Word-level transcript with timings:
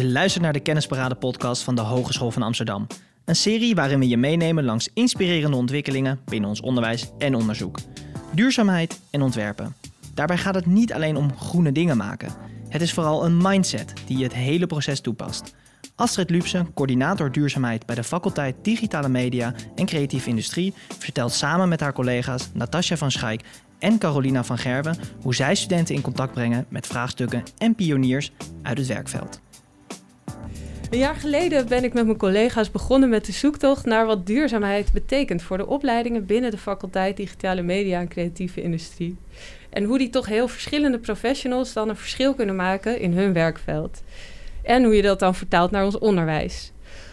Je 0.00 0.06
luistert 0.06 0.44
naar 0.44 0.52
de 0.52 0.60
Kennisparade 0.60 1.14
podcast 1.14 1.62
van 1.62 1.74
de 1.74 1.80
Hogeschool 1.80 2.30
van 2.30 2.42
Amsterdam. 2.42 2.86
Een 3.24 3.36
serie 3.36 3.74
waarin 3.74 3.98
we 3.98 4.08
je 4.08 4.16
meenemen 4.16 4.64
langs 4.64 4.88
inspirerende 4.94 5.56
ontwikkelingen 5.56 6.20
binnen 6.24 6.48
ons 6.48 6.60
onderwijs 6.60 7.10
en 7.18 7.34
onderzoek. 7.34 7.78
Duurzaamheid 8.34 9.00
en 9.10 9.22
ontwerpen. 9.22 9.74
Daarbij 10.14 10.38
gaat 10.38 10.54
het 10.54 10.66
niet 10.66 10.92
alleen 10.92 11.16
om 11.16 11.36
groene 11.36 11.72
dingen 11.72 11.96
maken. 11.96 12.32
Het 12.68 12.82
is 12.82 12.92
vooral 12.92 13.24
een 13.24 13.36
mindset 13.36 13.92
die 14.06 14.18
je 14.18 14.24
het 14.24 14.34
hele 14.34 14.66
proces 14.66 15.00
toepast. 15.00 15.54
Astrid 15.94 16.30
Lupse, 16.30 16.66
coördinator 16.74 17.32
duurzaamheid 17.32 17.86
bij 17.86 17.94
de 17.94 18.04
faculteit 18.04 18.56
Digitale 18.62 19.08
Media 19.08 19.54
en 19.74 19.86
Creatieve 19.86 20.28
Industrie, 20.28 20.74
vertelt 20.98 21.32
samen 21.32 21.68
met 21.68 21.80
haar 21.80 21.92
collega's 21.92 22.48
Natasja 22.52 22.96
van 22.96 23.10
Schaik 23.10 23.42
en 23.78 23.98
Carolina 23.98 24.44
van 24.44 24.58
Gerwen 24.58 24.96
hoe 25.22 25.34
zij 25.34 25.54
studenten 25.54 25.94
in 25.94 26.00
contact 26.00 26.32
brengen 26.32 26.66
met 26.68 26.86
vraagstukken 26.86 27.42
en 27.58 27.74
pioniers 27.74 28.32
uit 28.62 28.78
het 28.78 28.86
werkveld. 28.86 29.40
Een 30.90 30.98
jaar 30.98 31.14
geleden 31.14 31.68
ben 31.68 31.84
ik 31.84 31.92
met 31.92 32.04
mijn 32.04 32.16
collega's 32.16 32.70
begonnen 32.70 33.08
met 33.08 33.24
de 33.24 33.32
zoektocht 33.32 33.84
naar 33.84 34.06
wat 34.06 34.26
duurzaamheid 34.26 34.92
betekent 34.92 35.42
voor 35.42 35.56
de 35.56 35.66
opleidingen 35.66 36.26
binnen 36.26 36.50
de 36.50 36.58
faculteit 36.58 37.16
Digitale 37.16 37.62
Media 37.62 38.00
en 38.00 38.08
Creatieve 38.08 38.62
Industrie. 38.62 39.16
En 39.70 39.84
hoe 39.84 39.98
die 39.98 40.10
toch 40.10 40.26
heel 40.26 40.48
verschillende 40.48 40.98
professionals 40.98 41.72
dan 41.72 41.88
een 41.88 41.96
verschil 41.96 42.34
kunnen 42.34 42.56
maken 42.56 43.00
in 43.00 43.12
hun 43.12 43.32
werkveld. 43.32 44.02
En 44.62 44.84
hoe 44.84 44.96
je 44.96 45.02
dat 45.02 45.18
dan 45.18 45.34
vertaalt 45.34 45.70
naar 45.70 45.84
ons 45.84 45.98
onderwijs. 45.98 46.72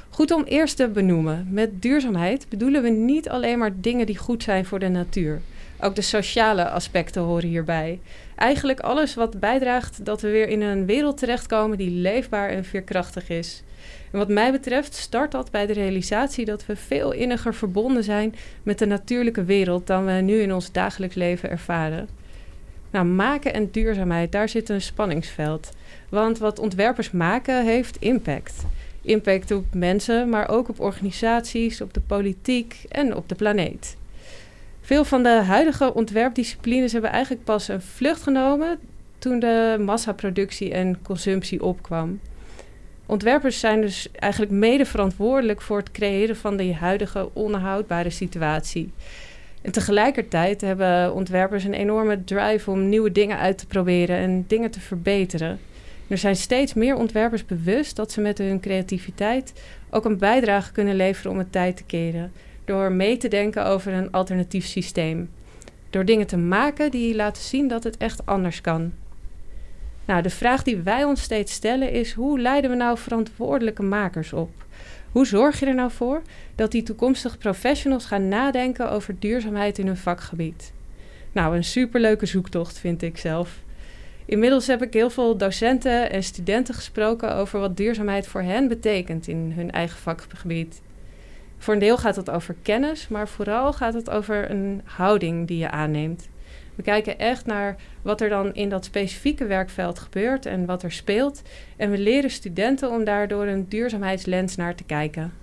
Goed 0.09 0.31
om 0.31 0.43
eerst 0.43 0.77
te 0.77 0.87
benoemen. 0.87 1.47
Met 1.49 1.81
duurzaamheid 1.81 2.49
bedoelen 2.49 2.81
we 2.81 2.89
niet 2.89 3.29
alleen 3.29 3.57
maar 3.57 3.81
dingen 3.81 4.05
die 4.05 4.17
goed 4.17 4.43
zijn 4.43 4.65
voor 4.65 4.79
de 4.79 4.89
natuur. 4.89 5.41
Ook 5.79 5.95
de 5.95 6.01
sociale 6.01 6.69
aspecten 6.69 7.21
horen 7.21 7.49
hierbij. 7.49 7.99
Eigenlijk 8.37 8.79
alles 8.79 9.15
wat 9.15 9.39
bijdraagt 9.39 10.05
dat 10.05 10.21
we 10.21 10.29
weer 10.29 10.47
in 10.47 10.61
een 10.61 10.85
wereld 10.85 11.17
terechtkomen 11.17 11.77
die 11.77 11.91
leefbaar 11.91 12.49
en 12.49 12.65
veerkrachtig 12.65 13.29
is. 13.29 13.63
En 14.11 14.17
wat 14.17 14.27
mij 14.27 14.51
betreft 14.51 14.93
start 14.93 15.31
dat 15.31 15.51
bij 15.51 15.65
de 15.65 15.73
realisatie 15.73 16.45
dat 16.45 16.65
we 16.65 16.75
veel 16.75 17.11
inniger 17.11 17.53
verbonden 17.53 18.03
zijn 18.03 18.35
met 18.63 18.79
de 18.79 18.85
natuurlijke 18.85 19.43
wereld 19.43 19.87
dan 19.87 20.05
we 20.05 20.11
nu 20.11 20.39
in 20.41 20.53
ons 20.53 20.71
dagelijks 20.71 21.15
leven 21.15 21.49
ervaren. 21.49 22.09
Nou, 22.91 23.05
maken 23.05 23.53
en 23.53 23.71
duurzaamheid, 23.71 24.31
daar 24.31 24.49
zit 24.49 24.69
een 24.69 24.81
spanningsveld. 24.81 25.69
Want 26.09 26.37
wat 26.37 26.59
ontwerpers 26.59 27.11
maken 27.11 27.65
heeft 27.65 27.97
impact. 27.99 28.65
Impact 29.01 29.51
op 29.51 29.65
mensen, 29.73 30.29
maar 30.29 30.49
ook 30.49 30.69
op 30.69 30.79
organisaties, 30.79 31.81
op 31.81 31.93
de 31.93 32.01
politiek 32.01 32.85
en 32.89 33.15
op 33.15 33.29
de 33.29 33.35
planeet. 33.35 33.97
Veel 34.87 35.05
van 35.05 35.23
de 35.23 35.29
huidige 35.29 35.93
ontwerpdisciplines 35.93 36.91
hebben 36.91 37.11
eigenlijk 37.11 37.43
pas 37.43 37.67
een 37.67 37.81
vlucht 37.81 38.21
genomen 38.21 38.79
toen 39.19 39.39
de 39.39 39.77
massaproductie 39.79 40.71
en 40.71 41.01
consumptie 41.03 41.63
opkwam. 41.63 42.19
Ontwerpers 43.05 43.59
zijn 43.59 43.81
dus 43.81 44.11
eigenlijk 44.11 44.51
mede 44.51 44.85
verantwoordelijk 44.85 45.61
voor 45.61 45.77
het 45.77 45.91
creëren 45.91 46.35
van 46.35 46.57
de 46.57 46.73
huidige 46.73 47.29
onhoudbare 47.33 48.09
situatie. 48.09 48.91
En 49.61 49.71
tegelijkertijd 49.71 50.61
hebben 50.61 51.13
ontwerpers 51.13 51.63
een 51.63 51.73
enorme 51.73 52.23
drive 52.23 52.71
om 52.71 52.89
nieuwe 52.89 53.11
dingen 53.11 53.37
uit 53.37 53.57
te 53.57 53.67
proberen 53.67 54.17
en 54.17 54.45
dingen 54.47 54.71
te 54.71 54.79
verbeteren. 54.79 55.59
Er 56.07 56.17
zijn 56.17 56.35
steeds 56.35 56.73
meer 56.73 56.95
ontwerpers 56.95 57.45
bewust 57.45 57.95
dat 57.95 58.11
ze 58.11 58.21
met 58.21 58.37
hun 58.37 58.59
creativiteit 58.59 59.53
ook 59.89 60.05
een 60.05 60.17
bijdrage 60.17 60.71
kunnen 60.71 60.95
leveren 60.95 61.31
om 61.31 61.37
het 61.37 61.51
tijd 61.51 61.77
te 61.77 61.83
keren. 61.83 62.31
Door 62.67 62.91
mee 62.91 63.17
te 63.17 63.27
denken 63.27 63.65
over 63.65 63.93
een 63.93 64.11
alternatief 64.11 64.65
systeem. 64.65 65.29
Door 65.89 66.05
dingen 66.05 66.27
te 66.27 66.37
maken 66.37 66.91
die 66.91 67.15
laten 67.15 67.43
zien 67.43 67.67
dat 67.67 67.83
het 67.83 67.97
echt 67.97 68.25
anders 68.25 68.61
kan. 68.61 68.93
Nou, 70.05 70.21
de 70.21 70.29
vraag 70.29 70.63
die 70.63 70.77
wij 70.77 71.03
ons 71.03 71.21
steeds 71.21 71.53
stellen 71.53 71.91
is: 71.91 72.13
hoe 72.13 72.39
leiden 72.39 72.69
we 72.69 72.75
nou 72.75 72.97
verantwoordelijke 72.97 73.83
makers 73.83 74.33
op? 74.33 74.49
Hoe 75.11 75.25
zorg 75.25 75.59
je 75.59 75.65
er 75.65 75.75
nou 75.75 75.91
voor 75.91 76.21
dat 76.55 76.71
die 76.71 76.83
toekomstige 76.83 77.37
professionals 77.37 78.05
gaan 78.05 78.27
nadenken 78.27 78.91
over 78.91 79.15
duurzaamheid 79.19 79.77
in 79.77 79.87
hun 79.87 79.97
vakgebied? 79.97 80.73
Nou, 81.31 81.55
een 81.55 81.63
superleuke 81.63 82.25
zoektocht 82.25 82.77
vind 82.77 83.01
ik 83.01 83.17
zelf. 83.17 83.59
Inmiddels 84.25 84.67
heb 84.67 84.83
ik 84.83 84.93
heel 84.93 85.09
veel 85.09 85.37
docenten 85.37 86.11
en 86.11 86.23
studenten 86.23 86.73
gesproken 86.73 87.35
over 87.35 87.59
wat 87.59 87.77
duurzaamheid 87.77 88.27
voor 88.27 88.41
hen 88.41 88.67
betekent 88.67 89.27
in 89.27 89.51
hun 89.55 89.71
eigen 89.71 89.97
vakgebied. 89.97 90.81
Voor 91.57 91.73
een 91.73 91.79
deel 91.79 91.97
gaat 91.97 92.15
het 92.15 92.29
over 92.29 92.55
kennis, 92.61 93.07
maar 93.07 93.27
vooral 93.27 93.73
gaat 93.73 93.93
het 93.93 94.09
over 94.09 94.51
een 94.51 94.81
houding 94.83 95.47
die 95.47 95.57
je 95.57 95.69
aanneemt. 95.69 96.29
We 96.75 96.83
kijken 96.83 97.19
echt 97.19 97.45
naar 97.45 97.75
wat 98.01 98.21
er 98.21 98.29
dan 98.29 98.53
in 98.53 98.69
dat 98.69 98.85
specifieke 98.85 99.45
werkveld 99.45 99.99
gebeurt 99.99 100.45
en 100.45 100.65
wat 100.65 100.83
er 100.83 100.91
speelt. 100.91 101.41
En 101.77 101.91
we 101.91 101.97
leren 101.97 102.29
studenten 102.29 102.91
om 102.91 103.03
daar 103.03 103.27
door 103.27 103.45
een 103.45 103.69
duurzaamheidslens 103.69 104.55
naar 104.55 104.75
te 104.75 104.83
kijken. 104.83 105.33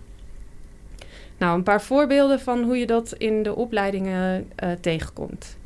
Nou, 1.38 1.56
een 1.56 1.62
paar 1.62 1.82
voorbeelden 1.82 2.40
van 2.40 2.62
hoe 2.62 2.78
je 2.78 2.86
dat 2.86 3.12
in 3.12 3.42
de 3.42 3.54
opleidingen 3.54 4.50
uh, 4.64 4.70
tegenkomt. 4.80 5.56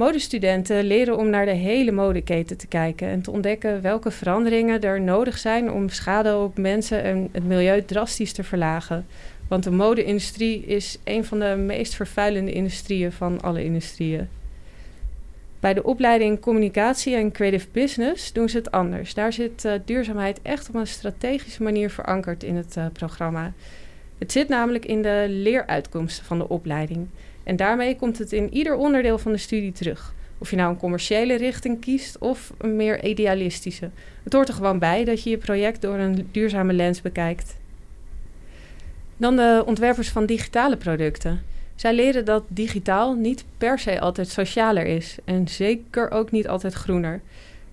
Modestudenten 0.00 0.84
leren 0.84 1.16
om 1.16 1.30
naar 1.30 1.44
de 1.44 1.50
hele 1.50 1.90
modeketen 1.90 2.56
te 2.56 2.66
kijken 2.66 3.08
en 3.08 3.22
te 3.22 3.30
ontdekken 3.30 3.82
welke 3.82 4.10
veranderingen 4.10 4.80
er 4.80 5.00
nodig 5.00 5.38
zijn 5.38 5.70
om 5.70 5.88
schade 5.88 6.36
op 6.36 6.58
mensen 6.58 7.02
en 7.02 7.28
het 7.32 7.44
milieu 7.44 7.84
drastisch 7.84 8.32
te 8.32 8.44
verlagen. 8.44 9.06
Want 9.48 9.64
de 9.64 9.70
mode-industrie 9.70 10.64
is 10.64 10.98
een 11.04 11.24
van 11.24 11.38
de 11.38 11.56
meest 11.56 11.94
vervuilende 11.94 12.52
industrieën 12.52 13.12
van 13.12 13.40
alle 13.40 13.64
industrieën. 13.64 14.28
Bij 15.60 15.74
de 15.74 15.84
opleiding 15.84 16.40
Communicatie 16.40 17.14
en 17.14 17.32
Creative 17.32 17.66
Business 17.72 18.32
doen 18.32 18.48
ze 18.48 18.56
het 18.56 18.70
anders. 18.70 19.14
Daar 19.14 19.32
zit 19.32 19.64
uh, 19.64 19.72
duurzaamheid 19.84 20.38
echt 20.42 20.68
op 20.68 20.74
een 20.74 20.86
strategische 20.86 21.62
manier 21.62 21.90
verankerd 21.90 22.42
in 22.42 22.56
het 22.56 22.76
uh, 22.76 22.86
programma. 22.92 23.52
Het 24.18 24.32
zit 24.32 24.48
namelijk 24.48 24.84
in 24.84 25.02
de 25.02 25.26
leeruitkomsten 25.28 26.24
van 26.24 26.38
de 26.38 26.48
opleiding. 26.48 27.08
En 27.44 27.56
daarmee 27.56 27.96
komt 27.96 28.18
het 28.18 28.32
in 28.32 28.54
ieder 28.54 28.76
onderdeel 28.76 29.18
van 29.18 29.32
de 29.32 29.38
studie 29.38 29.72
terug. 29.72 30.14
Of 30.38 30.50
je 30.50 30.56
nou 30.56 30.70
een 30.70 30.78
commerciële 30.78 31.36
richting 31.36 31.80
kiest 31.80 32.18
of 32.18 32.52
een 32.58 32.76
meer 32.76 33.04
idealistische. 33.04 33.90
Het 34.22 34.32
hoort 34.32 34.48
er 34.48 34.54
gewoon 34.54 34.78
bij 34.78 35.04
dat 35.04 35.22
je 35.22 35.30
je 35.30 35.38
project 35.38 35.82
door 35.82 35.98
een 35.98 36.28
duurzame 36.32 36.72
lens 36.72 37.02
bekijkt. 37.02 37.56
Dan 39.16 39.36
de 39.36 39.62
ontwerpers 39.66 40.08
van 40.08 40.26
digitale 40.26 40.76
producten. 40.76 41.42
Zij 41.74 41.94
leren 41.94 42.24
dat 42.24 42.44
digitaal 42.48 43.14
niet 43.14 43.44
per 43.58 43.78
se 43.78 44.00
altijd 44.00 44.28
socialer 44.28 44.86
is 44.86 45.16
en 45.24 45.48
zeker 45.48 46.10
ook 46.10 46.30
niet 46.30 46.48
altijd 46.48 46.74
groener. 46.74 47.20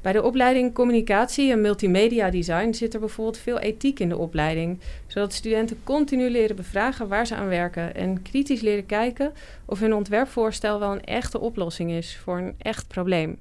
Bij 0.01 0.13
de 0.13 0.23
opleiding 0.23 0.73
Communicatie 0.73 1.51
en 1.51 1.61
Multimedia 1.61 2.29
Design 2.29 2.73
zit 2.73 2.93
er 2.93 2.99
bijvoorbeeld 2.99 3.37
veel 3.37 3.59
ethiek 3.59 3.99
in 3.99 4.09
de 4.09 4.17
opleiding, 4.17 4.79
zodat 5.07 5.33
studenten 5.33 5.79
continu 5.83 6.29
leren 6.29 6.55
bevragen 6.55 7.07
waar 7.07 7.27
ze 7.27 7.35
aan 7.35 7.47
werken 7.47 7.95
en 7.95 8.21
kritisch 8.21 8.61
leren 8.61 8.85
kijken 8.85 9.33
of 9.65 9.79
hun 9.79 9.93
ontwerpvoorstel 9.93 10.79
wel 10.79 10.91
een 10.91 11.03
echte 11.03 11.39
oplossing 11.39 11.91
is 11.91 12.17
voor 12.17 12.37
een 12.37 12.55
echt 12.57 12.87
probleem. 12.87 13.39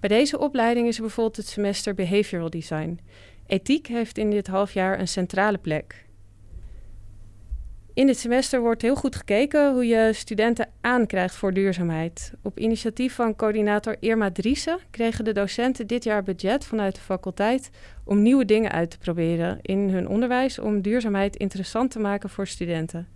Bij 0.00 0.08
deze 0.08 0.38
opleiding 0.38 0.86
is 0.88 0.96
er 0.96 1.02
bijvoorbeeld 1.02 1.36
het 1.36 1.46
semester 1.46 1.94
Behavioral 1.94 2.50
Design. 2.50 3.00
Ethiek 3.46 3.86
heeft 3.86 4.18
in 4.18 4.30
dit 4.30 4.46
halfjaar 4.46 4.98
een 4.98 5.08
centrale 5.08 5.58
plek. 5.58 6.04
In 7.94 8.06
dit 8.06 8.18
semester 8.18 8.60
wordt 8.60 8.82
heel 8.82 8.94
goed 8.96 9.16
gekeken 9.16 9.72
hoe 9.72 9.86
je 9.86 10.10
studenten 10.12 10.68
aankrijgt 10.80 11.34
voor 11.34 11.52
duurzaamheid. 11.52 12.32
Op 12.42 12.58
initiatief 12.58 13.14
van 13.14 13.36
coördinator 13.36 13.96
Irma 14.00 14.30
Driessen 14.30 14.78
kregen 14.90 15.24
de 15.24 15.32
docenten 15.32 15.86
dit 15.86 16.04
jaar 16.04 16.22
budget 16.22 16.64
vanuit 16.64 16.94
de 16.94 17.00
faculteit 17.00 17.70
om 18.04 18.22
nieuwe 18.22 18.44
dingen 18.44 18.70
uit 18.70 18.90
te 18.90 18.98
proberen 18.98 19.58
in 19.62 19.78
hun 19.90 20.08
onderwijs 20.08 20.58
om 20.58 20.80
duurzaamheid 20.80 21.36
interessant 21.36 21.90
te 21.90 21.98
maken 21.98 22.30
voor 22.30 22.46
studenten. 22.46 23.08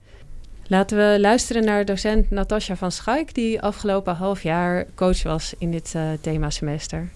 Laten 0.67 0.97
we 0.97 1.21
luisteren 1.21 1.65
naar 1.65 1.85
docent 1.85 2.31
Natasja 2.31 2.77
van 2.77 2.93
Schaik, 2.93 3.35
die 3.35 3.61
afgelopen 3.61 4.15
half 4.15 4.43
jaar 4.43 4.87
coach 4.95 5.23
was 5.23 5.55
in 5.59 5.71
dit 5.71 5.93
uh, 5.97 6.13
themasemester. 6.21 7.11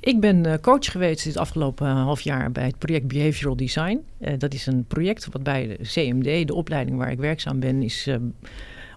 Ik 0.00 0.20
ben 0.20 0.46
eh, 0.46 0.54
coach 0.60 0.84
geweest 0.84 1.24
dit 1.24 1.36
afgelopen 1.36 1.86
eh, 1.86 2.02
half 2.02 2.20
jaar 2.20 2.52
bij 2.52 2.64
het 2.64 2.78
project 2.78 3.08
Behavioral 3.08 3.56
Design. 3.56 4.00
Uh, 4.20 4.32
dat 4.38 4.54
is 4.54 4.66
een 4.66 4.84
project 4.84 5.28
wat 5.32 5.42
bij 5.42 5.66
de 5.66 5.78
CMD, 5.82 6.46
de 6.46 6.54
opleiding 6.54 6.98
waar 6.98 7.10
ik 7.10 7.18
werkzaam 7.18 7.60
ben, 7.60 7.82
is 7.82 8.08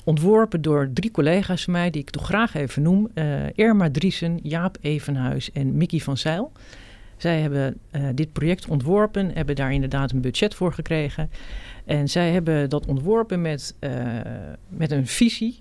ontworpen 0.04 0.62
door 0.62 0.90
drie 0.94 1.12
collega's 1.12 1.64
van 1.64 1.74
mij, 1.74 1.90
die 1.90 2.02
ik 2.02 2.10
toch 2.10 2.26
graag 2.26 2.54
even 2.54 2.82
noem. 2.82 3.10
Irma 3.56 3.92
Driesen, 3.92 4.40
Jaap 4.44 4.78
Evenhuis 4.82 5.52
en 5.52 5.78
Mickey 5.78 6.00
van 6.00 6.18
Zeil. 6.18 6.52
Zij 7.18 7.40
hebben 7.40 7.78
dit 8.16 8.32
project 8.32 8.68
ontworpen, 8.68 9.32
hebben 9.34 9.56
daar 9.56 9.74
inderdaad 9.74 10.12
een 10.12 10.22
budget 10.22 10.56
voor 10.56 10.74
gekregen. 10.74 11.30
En 11.86 12.10
zij 12.10 12.32
hebben 12.32 12.70
dat 12.70 12.86
ontworpen 12.86 13.42
met, 13.42 13.76
met 14.68 14.92
een 14.92 15.08
visie 15.08 15.60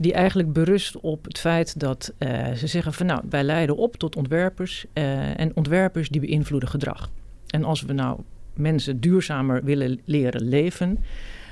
die 0.00 0.12
eigenlijk 0.12 0.52
berust 0.52 1.00
op 1.00 1.24
het 1.24 1.38
feit 1.38 1.80
dat 1.80 2.12
uh, 2.18 2.52
ze 2.52 2.66
zeggen 2.66 2.92
van 2.92 3.06
nou, 3.06 3.22
wij 3.28 3.42
leiden 3.42 3.76
op 3.76 3.96
tot 3.96 4.16
ontwerpers 4.16 4.86
uh, 4.94 5.40
en 5.40 5.56
ontwerpers 5.56 6.08
die 6.08 6.20
beïnvloeden 6.20 6.68
gedrag. 6.68 7.10
En 7.46 7.64
als 7.64 7.82
we 7.82 7.92
nou 7.92 8.20
mensen 8.54 9.00
duurzamer 9.00 9.64
willen 9.64 10.00
leren 10.04 10.48
leven, 10.48 10.98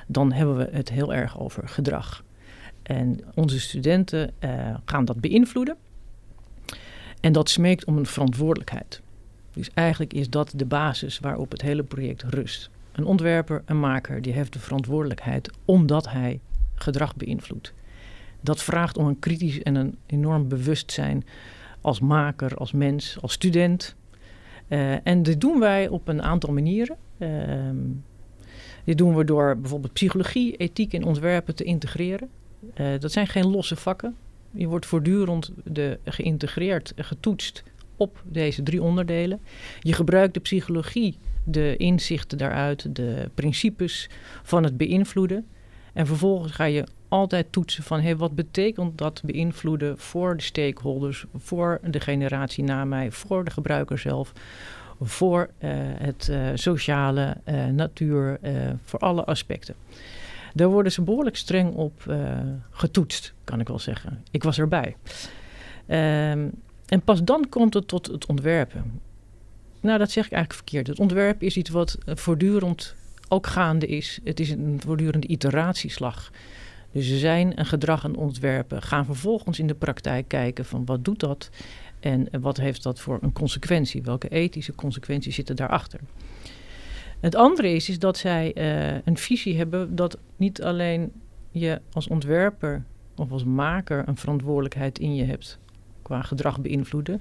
dan 0.06 0.32
hebben 0.32 0.56
we 0.56 0.68
het 0.72 0.88
heel 0.88 1.14
erg 1.14 1.40
over 1.40 1.68
gedrag. 1.68 2.24
En 2.82 3.20
onze 3.34 3.60
studenten 3.60 4.30
uh, 4.40 4.50
gaan 4.84 5.04
dat 5.04 5.20
beïnvloeden. 5.20 5.76
En 7.20 7.32
dat 7.32 7.50
smeekt 7.50 7.84
om 7.84 7.96
een 7.96 8.06
verantwoordelijkheid. 8.06 9.00
Dus 9.52 9.70
eigenlijk 9.74 10.12
is 10.12 10.30
dat 10.30 10.52
de 10.56 10.66
basis 10.66 11.18
waarop 11.18 11.50
het 11.50 11.62
hele 11.62 11.82
project 11.82 12.22
rust. 12.22 12.70
Een 12.92 13.04
ontwerper, 13.04 13.62
een 13.64 13.80
maker, 13.80 14.22
die 14.22 14.32
heeft 14.32 14.52
de 14.52 14.58
verantwoordelijkheid 14.58 15.50
omdat 15.64 16.10
hij 16.10 16.40
gedrag 16.74 17.16
beïnvloedt. 17.16 17.72
Dat 18.40 18.62
vraagt 18.62 18.96
om 18.96 19.06
een 19.06 19.18
kritisch 19.18 19.62
en 19.62 19.74
een 19.74 19.96
enorm 20.06 20.48
bewustzijn 20.48 21.24
als 21.80 22.00
maker, 22.00 22.56
als 22.56 22.72
mens, 22.72 23.18
als 23.20 23.32
student. 23.32 23.96
Uh, 24.68 25.06
en 25.06 25.22
dit 25.22 25.40
doen 25.40 25.60
wij 25.60 25.88
op 25.88 26.08
een 26.08 26.22
aantal 26.22 26.52
manieren. 26.52 26.96
Uh, 27.18 27.28
dit 28.84 28.98
doen 28.98 29.16
we 29.16 29.24
door 29.24 29.58
bijvoorbeeld 29.58 29.92
psychologie, 29.92 30.56
ethiek 30.56 30.94
en 30.94 31.04
ontwerpen 31.04 31.54
te 31.54 31.64
integreren. 31.64 32.28
Uh, 32.74 32.86
dat 32.98 33.12
zijn 33.12 33.26
geen 33.26 33.46
losse 33.46 33.76
vakken. 33.76 34.14
Je 34.50 34.66
wordt 34.66 34.86
voortdurend 34.86 35.52
de, 35.64 35.98
geïntegreerd, 36.04 36.92
getoetst 36.96 37.62
op 37.96 38.22
deze 38.24 38.62
drie 38.62 38.82
onderdelen. 38.82 39.40
Je 39.80 39.92
gebruikt 39.92 40.34
de 40.34 40.40
psychologie, 40.40 41.16
de 41.44 41.76
inzichten 41.76 42.38
daaruit, 42.38 42.96
de 42.96 43.30
principes 43.34 44.08
van 44.42 44.62
het 44.62 44.76
beïnvloeden. 44.76 45.46
En 45.92 46.06
vervolgens 46.06 46.52
ga 46.52 46.64
je 46.64 46.86
altijd 47.08 47.52
toetsen 47.52 47.82
van 47.82 48.00
hey, 48.00 48.16
wat 48.16 48.34
betekent 48.34 48.98
dat 48.98 49.20
beïnvloeden 49.24 49.98
voor 49.98 50.36
de 50.36 50.42
stakeholders, 50.42 51.24
voor 51.36 51.80
de 51.84 52.00
generatie 52.00 52.64
na 52.64 52.84
mij, 52.84 53.10
voor 53.10 53.44
de 53.44 53.50
gebruiker 53.50 53.98
zelf, 53.98 54.32
voor 55.00 55.50
uh, 55.58 55.70
het 55.78 56.28
uh, 56.30 56.48
sociale, 56.54 57.36
uh, 57.48 57.66
natuur, 57.66 58.38
voor 58.84 58.98
alle 58.98 59.24
aspecten. 59.24 59.74
Daar 60.54 60.68
worden 60.68 60.92
ze 60.92 61.02
behoorlijk 61.02 61.36
streng 61.36 61.74
op 61.74 62.02
getoetst, 62.70 63.34
kan 63.44 63.60
ik 63.60 63.68
wel 63.68 63.78
zeggen. 63.78 64.22
Ik 64.30 64.42
was 64.42 64.58
erbij. 64.58 64.96
Um, 65.86 66.50
en 66.86 67.00
pas 67.04 67.24
dan 67.24 67.48
komt 67.48 67.74
het 67.74 67.88
tot 67.88 68.06
het 68.06 68.26
ontwerpen. 68.26 69.00
Nou, 69.80 69.98
dat 69.98 70.10
zeg 70.10 70.26
ik 70.26 70.32
eigenlijk 70.32 70.62
verkeerd. 70.64 70.86
Het 70.86 70.98
ontwerp 70.98 71.42
is 71.42 71.56
iets 71.56 71.70
wat 71.70 71.98
voortdurend 72.06 72.94
ook 73.28 73.46
gaande 73.46 73.86
is. 73.86 74.20
Het 74.24 74.40
is 74.40 74.50
een 74.50 74.80
voortdurende 74.84 75.26
iteratieslag. 75.26 76.30
Dus 76.92 77.06
ze 77.06 77.18
zijn 77.18 77.58
een 77.58 77.66
gedrag 77.66 78.04
aan 78.04 78.16
ontwerpen, 78.16 78.82
gaan 78.82 79.04
vervolgens 79.04 79.58
in 79.58 79.66
de 79.66 79.74
praktijk 79.74 80.28
kijken 80.28 80.64
van 80.64 80.84
wat 80.84 81.04
doet 81.04 81.20
dat 81.20 81.50
en 82.00 82.28
wat 82.40 82.56
heeft 82.56 82.82
dat 82.82 83.00
voor 83.00 83.18
een 83.20 83.32
consequentie? 83.32 84.02
Welke 84.02 84.28
ethische 84.28 84.74
consequenties 84.74 85.34
zitten 85.34 85.56
daarachter? 85.56 86.00
Het 87.20 87.34
andere 87.34 87.72
is, 87.72 87.88
is 87.88 87.98
dat 87.98 88.16
zij 88.16 88.52
uh, 88.54 88.98
een 89.04 89.16
visie 89.16 89.56
hebben 89.56 89.96
dat 89.96 90.18
niet 90.36 90.62
alleen 90.62 91.12
je 91.50 91.80
als 91.92 92.08
ontwerper 92.08 92.84
of 93.16 93.30
als 93.30 93.44
maker 93.44 94.08
een 94.08 94.16
verantwoordelijkheid 94.16 94.98
in 94.98 95.14
je 95.14 95.24
hebt 95.24 95.58
qua 96.02 96.22
gedrag 96.22 96.60
beïnvloeden, 96.60 97.20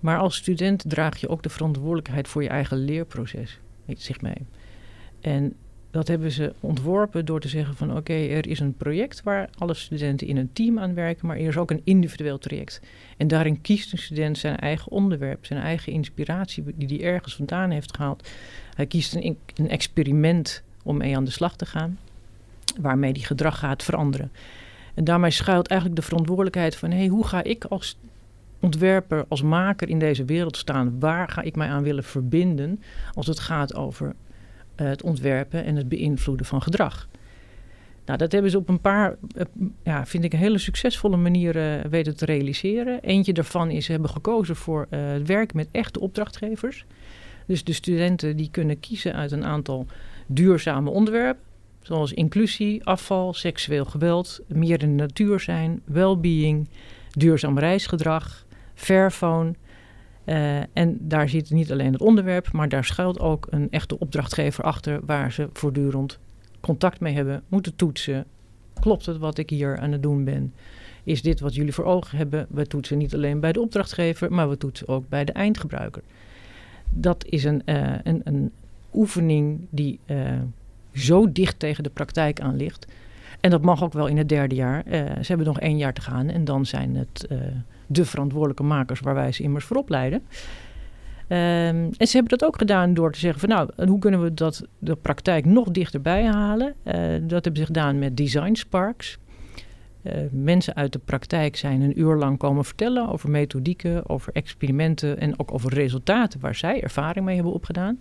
maar 0.00 0.18
als 0.18 0.36
student 0.36 0.84
draag 0.88 1.16
je 1.20 1.28
ook 1.28 1.42
de 1.42 1.48
verantwoordelijkheid 1.48 2.28
voor 2.28 2.42
je 2.42 2.48
eigen 2.48 2.78
leerproces, 2.78 3.60
zich 3.86 4.20
mee. 4.20 4.46
En 5.20 5.54
dat 5.96 6.08
hebben 6.08 6.32
ze 6.32 6.52
ontworpen 6.60 7.24
door 7.24 7.40
te 7.40 7.48
zeggen 7.48 7.76
van 7.76 7.96
oké, 7.96 8.12
er 8.12 8.48
is 8.48 8.60
een 8.60 8.76
project 8.76 9.22
waar 9.22 9.48
alle 9.58 9.74
studenten 9.74 10.26
in 10.26 10.36
een 10.36 10.52
team 10.52 10.78
aan 10.78 10.94
werken, 10.94 11.26
maar 11.26 11.36
er 11.36 11.48
is 11.48 11.56
ook 11.56 11.70
een 11.70 11.80
individueel 11.84 12.38
traject. 12.38 12.80
En 13.16 13.28
daarin 13.28 13.60
kiest 13.60 13.92
een 13.92 13.98
student 13.98 14.38
zijn 14.38 14.56
eigen 14.56 14.92
onderwerp, 14.92 15.46
zijn 15.46 15.60
eigen 15.60 15.92
inspiratie 15.92 16.64
die 16.74 16.88
hij 16.88 17.06
ergens 17.06 17.36
vandaan 17.36 17.70
heeft 17.70 17.96
gehaald. 17.96 18.28
Hij 18.74 18.86
kiest 18.86 19.14
een, 19.14 19.38
een 19.54 19.68
experiment 19.68 20.62
om 20.82 20.96
mee 20.96 21.16
aan 21.16 21.24
de 21.24 21.30
slag 21.30 21.56
te 21.56 21.66
gaan, 21.66 21.98
waarmee 22.80 23.12
die 23.12 23.24
gedrag 23.24 23.58
gaat 23.58 23.82
veranderen. 23.82 24.32
En 24.94 25.04
daarmee 25.04 25.30
schuilt 25.30 25.68
eigenlijk 25.68 26.00
de 26.00 26.06
verantwoordelijkheid 26.06 26.76
van 26.76 26.90
hé, 26.90 26.96
hey, 26.96 27.06
hoe 27.06 27.26
ga 27.26 27.42
ik 27.42 27.64
als 27.64 27.98
ontwerper, 28.60 29.24
als 29.28 29.42
maker 29.42 29.88
in 29.88 29.98
deze 29.98 30.24
wereld 30.24 30.56
staan? 30.56 31.00
Waar 31.00 31.28
ga 31.28 31.42
ik 31.42 31.56
mij 31.56 31.68
aan 31.68 31.82
willen 31.82 32.04
verbinden 32.04 32.82
als 33.14 33.26
het 33.26 33.38
gaat 33.38 33.74
over 33.74 34.14
het 34.76 35.02
ontwerpen 35.02 35.64
en 35.64 35.76
het 35.76 35.88
beïnvloeden 35.88 36.46
van 36.46 36.62
gedrag? 36.62 37.08
Nou, 38.04 38.18
dat 38.18 38.32
hebben 38.32 38.50
ze 38.50 38.58
op 38.58 38.68
een 38.68 38.80
paar, 38.80 39.16
uh, 39.36 39.42
ja, 39.82 40.06
vind 40.06 40.24
ik, 40.24 40.32
een 40.32 40.38
hele 40.38 40.58
succesvolle 40.58 41.16
manieren 41.16 41.90
weten 41.90 42.16
te 42.16 42.24
realiseren. 42.24 43.02
Eentje 43.02 43.32
daarvan 43.32 43.70
is, 43.70 43.84
ze 43.84 43.92
hebben 43.92 44.10
gekozen 44.10 44.56
voor 44.56 44.86
het 44.90 45.26
werk 45.26 45.54
met 45.54 45.68
echte 45.70 46.00
opdrachtgevers. 46.00 46.84
Dus 47.46 47.64
de 47.64 47.72
studenten 47.72 48.36
die 48.36 48.50
kunnen 48.50 48.80
kiezen 48.80 49.14
uit 49.14 49.32
een 49.32 49.44
aantal 49.44 49.86
duurzame 50.26 50.90
onderwerpen. 50.90 51.42
Zoals 51.82 52.12
inclusie, 52.12 52.84
afval, 52.84 53.34
seksueel 53.34 53.84
geweld, 53.84 54.40
meer 54.48 54.82
in 54.82 54.96
de 54.96 55.02
natuur 55.02 55.40
zijn, 55.40 55.82
well-being, 55.84 56.68
duurzaam 57.10 57.58
reisgedrag, 57.58 58.46
Fairphone. 58.74 59.54
Uh, 60.26 60.58
en 60.72 60.98
daar 61.00 61.28
zit 61.28 61.50
niet 61.50 61.72
alleen 61.72 61.92
het 61.92 62.00
onderwerp, 62.00 62.52
maar 62.52 62.68
daar 62.68 62.84
schuilt 62.84 63.20
ook 63.20 63.46
een 63.50 63.70
echte 63.70 63.98
opdrachtgever 63.98 64.64
achter 64.64 65.00
waar 65.04 65.32
ze 65.32 65.48
voortdurend 65.52 66.18
contact 66.60 67.00
mee 67.00 67.14
hebben, 67.14 67.42
moeten 67.48 67.76
toetsen. 67.76 68.24
Klopt 68.80 69.06
het 69.06 69.18
wat 69.18 69.38
ik 69.38 69.50
hier 69.50 69.78
aan 69.78 69.92
het 69.92 70.02
doen 70.02 70.24
ben? 70.24 70.52
Is 71.04 71.22
dit 71.22 71.40
wat 71.40 71.54
jullie 71.54 71.72
voor 71.72 71.84
ogen 71.84 72.18
hebben? 72.18 72.46
We 72.50 72.66
toetsen 72.66 72.98
niet 72.98 73.14
alleen 73.14 73.40
bij 73.40 73.52
de 73.52 73.60
opdrachtgever, 73.60 74.32
maar 74.32 74.48
we 74.48 74.56
toetsen 74.56 74.88
ook 74.88 75.08
bij 75.08 75.24
de 75.24 75.32
eindgebruiker. 75.32 76.02
Dat 76.90 77.24
is 77.24 77.44
een, 77.44 77.62
uh, 77.66 77.94
een, 78.02 78.20
een 78.24 78.52
oefening 78.94 79.66
die 79.70 79.98
uh, 80.06 80.32
zo 80.92 81.32
dicht 81.32 81.58
tegen 81.58 81.82
de 81.82 81.90
praktijk 81.90 82.40
aan 82.40 82.56
ligt. 82.56 82.86
En 83.46 83.52
dat 83.52 83.62
mag 83.62 83.82
ook 83.82 83.92
wel 83.92 84.06
in 84.06 84.16
het 84.16 84.28
derde 84.28 84.54
jaar. 84.54 84.82
Uh, 84.86 84.92
ze 84.92 85.26
hebben 85.26 85.46
nog 85.46 85.60
één 85.60 85.76
jaar 85.76 85.92
te 85.92 86.00
gaan 86.00 86.28
en 86.28 86.44
dan 86.44 86.66
zijn 86.66 86.96
het 86.96 87.26
uh, 87.32 87.38
de 87.86 88.04
verantwoordelijke 88.04 88.62
makers 88.62 89.00
waar 89.00 89.14
wij 89.14 89.32
ze 89.32 89.42
immers 89.42 89.64
voor 89.64 89.76
opleiden. 89.76 90.18
Um, 91.28 91.36
en 91.96 92.06
ze 92.06 92.16
hebben 92.16 92.38
dat 92.38 92.44
ook 92.48 92.58
gedaan 92.58 92.94
door 92.94 93.12
te 93.12 93.18
zeggen 93.18 93.40
van 93.40 93.48
nou, 93.48 93.88
hoe 93.88 93.98
kunnen 93.98 94.22
we 94.22 94.34
dat 94.34 94.66
de 94.78 94.96
praktijk 94.96 95.44
nog 95.44 95.70
dichterbij 95.70 96.24
halen? 96.24 96.74
Uh, 96.84 96.94
dat 97.20 97.44
hebben 97.44 97.56
ze 97.56 97.66
gedaan 97.66 97.98
met 97.98 98.16
Design 98.16 98.54
Sparks. 98.54 99.18
mensen 100.30 100.74
uit 100.74 100.92
de 100.92 101.00
praktijk 101.04 101.56
zijn 101.56 101.80
een 101.80 102.00
uur 102.00 102.16
lang 102.16 102.38
komen 102.38 102.64
vertellen 102.64 103.08
over 103.08 103.30
methodieken, 103.30 104.08
over 104.08 104.32
experimenten 104.32 105.18
en 105.18 105.38
ook 105.38 105.52
over 105.52 105.74
resultaten 105.74 106.40
waar 106.40 106.54
zij 106.54 106.82
ervaring 106.82 107.24
mee 107.24 107.34
hebben 107.34 107.52
opgedaan. 107.52 107.98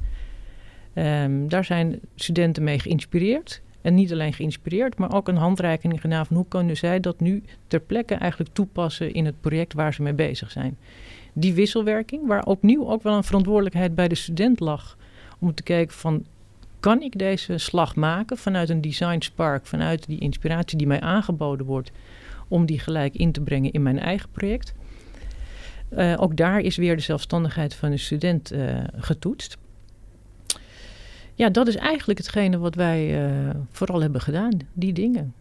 Um, 0.94 1.50
daar 1.50 1.66
zijn 1.66 2.00
studenten 2.16 2.64
mee 2.64 2.80
geïnspireerd. 2.80 3.64
En 3.86 3.94
niet 3.94 4.12
alleen 4.12 4.34
geïnspireerd, 4.34 4.98
maar 4.98 5.14
ook 5.14 5.28
een 5.28 5.38
handreiking 5.38 6.02
gedaan 6.02 6.26
van 6.26 6.36
hoe 6.36 6.46
kunnen 6.48 6.78
zij 6.78 7.00
dat 7.00 7.20
nu 7.20 7.44
ter 7.68 7.80
plekke 7.80 8.14
eigenlijk 8.14 8.54
toepassen 8.54 9.14
in 9.14 9.26
het 9.26 9.42
project 9.42 9.74
waar 9.74 9.94
ze 9.94 10.02
mee 10.02 10.14
bezig 10.14 10.52
zijn. 10.52 10.78
Die 11.34 11.54
wisselwerking, 11.54 12.28
waar 12.28 12.46
opnieuw 12.46 12.88
ook 12.88 13.04
wel 13.04 13.16
een 13.16 13.24
verantwoordelijkheid 13.24 13.96
bij 13.96 14.08
de 14.08 14.16
student 14.16 14.60
lag 14.60 14.98
om 15.40 15.54
te 15.54 15.64
kijken 15.64 15.96
van 15.96 16.26
kan 16.80 17.02
ik 17.02 17.18
deze 17.18 17.58
slag 17.58 17.96
maken 17.96 18.38
vanuit 18.38 18.70
een 18.70 18.82
design 18.82 19.22
spark, 19.22 19.66
vanuit 19.66 20.06
die 20.08 20.20
inspiratie 20.20 20.78
die 20.78 20.88
mij 20.88 21.02
aangeboden 21.02 21.66
wordt, 21.66 21.92
om 22.48 22.66
die 22.66 22.80
gelijk 22.80 23.16
in 23.16 23.32
te 23.32 23.42
brengen 23.42 23.72
in 23.72 23.84
mijn 23.84 24.00
eigen 24.00 24.30
project. 24.30 24.74
Uh, 25.92 26.14
ook 26.18 26.38
daar 26.38 26.60
is 26.60 26.76
weer 26.76 26.96
de 26.96 27.02
zelfstandigheid 27.02 27.74
van 27.74 27.90
de 27.90 27.98
student 27.98 28.54
uh, 28.54 28.84
getoetst 28.96 29.58
ja, 31.36 31.50
dat 31.50 31.68
is 31.68 31.76
eigenlijk 31.76 32.20
hetgene 32.20 32.58
wat 32.58 32.76
wij 32.76 33.28
uh, 33.28 33.50
vooral 33.72 34.02
hebben 34.02 34.22
gedaan, 34.22 34.60
die 34.74 34.94
dingen. 34.94 35.34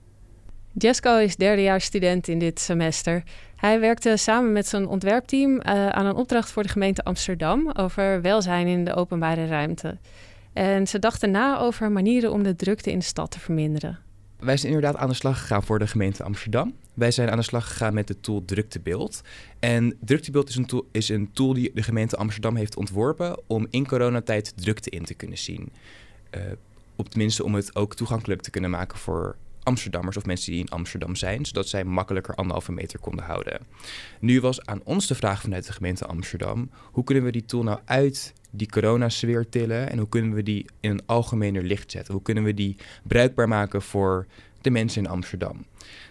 Jesco 0.73 1.17
is 1.17 1.37
derdejaarsstudent 1.37 2.29
in 2.29 2.39
dit 2.39 2.61
semester. 2.61 3.23
Hij 3.57 3.81
werkte 3.81 4.17
samen 4.17 4.53
met 4.53 4.67
zijn 4.67 4.87
ontwerpteam 4.87 5.53
uh, 5.53 5.89
aan 5.89 6.07
een 6.07 6.15
opdracht 6.15 6.51
voor 6.51 6.63
de 6.63 6.69
gemeente 6.69 7.05
Amsterdam 7.05 7.71
over 7.73 8.23
welzijn 8.23 8.67
in 8.67 8.85
de 8.85 8.95
openbare 8.95 9.47
ruimte. 9.47 9.99
En 10.53 10.87
ze 10.87 10.99
dachten 10.99 11.31
na 11.31 11.59
over 11.59 11.93
manieren 11.93 12.33
om 12.33 12.43
de 12.43 12.57
drukte 12.57 12.91
in 12.91 12.99
de 12.99 13.05
stad 13.05 13.31
te 13.31 13.41
verminderen. 13.41 13.99
Wij 14.45 14.57
zijn 14.57 14.73
inderdaad 14.73 15.01
aan 15.01 15.09
de 15.09 15.15
slag 15.15 15.41
gegaan 15.41 15.63
voor 15.63 15.79
de 15.79 15.87
gemeente 15.87 16.23
Amsterdam. 16.23 16.75
Wij 16.95 17.11
zijn 17.11 17.31
aan 17.31 17.37
de 17.37 17.43
slag 17.43 17.69
gegaan 17.69 17.95
met 17.95 18.07
de 18.07 18.21
tool 18.21 18.45
Druktebeeld. 18.45 19.23
En 19.59 19.97
Druktebeeld 20.01 20.49
is 20.49 20.57
een 20.57 20.67
tool, 20.67 20.89
is 20.93 21.09
een 21.09 21.33
tool 21.33 21.55
die 21.55 21.71
de 21.75 21.83
gemeente 21.83 22.17
Amsterdam 22.17 22.57
heeft 22.57 22.77
ontworpen 22.77 23.41
om 23.47 23.67
in 23.71 23.87
coronatijd 23.87 24.53
drukte 24.57 24.91
in 24.91 25.05
te 25.05 25.15
kunnen 25.15 25.39
zien. 25.39 25.73
Uh, 26.37 26.43
op 26.97 27.09
tenminste 27.09 27.45
om 27.45 27.55
het 27.55 27.77
ook 27.77 27.95
toegankelijk 27.95 28.43
te 28.43 28.51
kunnen 28.51 28.71
maken 28.71 28.99
voor 28.99 29.37
Amsterdammers 29.63 30.17
of 30.17 30.25
mensen 30.25 30.53
die 30.53 30.61
in 30.61 30.69
Amsterdam 30.69 31.17
zijn, 31.17 31.47
zodat 31.47 31.69
zij 31.69 31.85
makkelijker 31.85 32.35
anderhalve 32.35 32.73
meter 32.73 32.99
konden 32.99 33.25
houden. 33.25 33.61
Nu 34.21 34.41
was 34.41 34.67
aan 34.67 34.81
ons 34.85 35.07
de 35.07 35.15
vraag 35.15 35.41
vanuit 35.41 35.67
de 35.67 35.73
gemeente 35.73 36.07
Amsterdam: 36.07 36.71
hoe 36.83 37.05
kunnen 37.05 37.25
we 37.25 37.33
die 37.33 37.45
tool 37.45 37.63
nou 37.63 37.79
uit 37.85 38.33
die 38.57 38.69
coronasfeer 38.69 39.49
tillen 39.49 39.91
en 39.91 39.99
hoe 39.99 40.09
kunnen 40.09 40.35
we 40.35 40.43
die 40.43 40.67
in 40.81 40.91
een 40.91 41.03
algemener 41.07 41.63
licht 41.63 41.91
zetten? 41.91 42.15
Hoe 42.15 42.23
kunnen 42.23 42.45
we 42.45 42.55
die 42.55 42.77
bruikbaar 43.03 43.49
maken 43.49 43.83
voor 43.83 44.27
de 44.61 44.71
mensen 44.71 45.05
in 45.05 45.11
Amsterdam? 45.11 45.65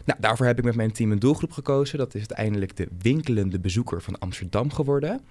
Nou, 0.06 0.20
daarvoor 0.20 0.46
heb 0.46 0.58
ik 0.58 0.64
met 0.64 0.76
mijn 0.76 0.92
team 0.92 1.12
een 1.12 1.20
doelgroep 1.20 1.52
gekozen. 1.52 1.98
Dat 1.98 2.16
is 2.16 2.20
uiteindelijk 2.20 2.76
de 2.76 2.88
winkelende 3.02 3.60
bezoeker 3.60 4.02
van 4.02 4.20
Amsterdam 4.20 4.72
geworden. 4.72 5.22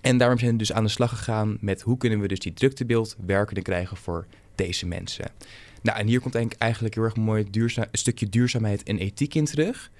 En 0.00 0.18
daarom 0.18 0.38
zijn 0.38 0.50
we 0.50 0.58
dus 0.58 0.72
aan 0.72 0.84
de 0.84 0.90
slag 0.90 1.10
gegaan 1.10 1.56
met 1.60 1.80
hoe 1.80 1.96
kunnen 1.96 2.20
we 2.20 2.28
dus 2.28 2.38
die 2.38 2.52
druktebeeld 2.52 3.16
werkende 3.26 3.62
krijgen 3.62 3.96
voor 3.96 4.26
deze 4.54 4.86
mensen. 4.86 5.30
Nou, 5.82 5.98
en 5.98 6.06
hier 6.06 6.20
komt 6.20 6.58
eigenlijk 6.58 6.94
heel 6.94 7.04
erg 7.04 7.16
mooi 7.16 7.50
duurzaam, 7.50 7.86
een 7.90 7.98
stukje 7.98 8.28
duurzaamheid 8.28 8.82
en 8.82 8.98
ethiek 8.98 9.34
in 9.34 9.44
terug. 9.44 9.90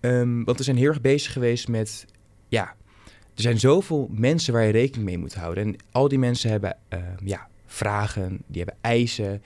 Um, 0.00 0.44
want 0.44 0.58
we 0.58 0.64
zijn 0.64 0.76
heel 0.76 0.88
erg 0.88 1.00
bezig 1.00 1.32
geweest 1.32 1.68
met 1.68 2.06
ja, 2.48 2.74
er 3.34 3.42
zijn 3.42 3.60
zoveel 3.60 4.08
mensen 4.10 4.52
waar 4.52 4.64
je 4.64 4.72
rekening 4.72 5.04
mee 5.04 5.18
moet 5.18 5.34
houden. 5.34 5.64
En 5.64 5.76
al 5.92 6.08
die 6.08 6.18
mensen 6.18 6.50
hebben 6.50 6.76
uh, 6.92 6.98
ja, 7.24 7.48
vragen, 7.66 8.42
die 8.46 8.62
hebben 8.62 8.78
eisen, 8.80 9.42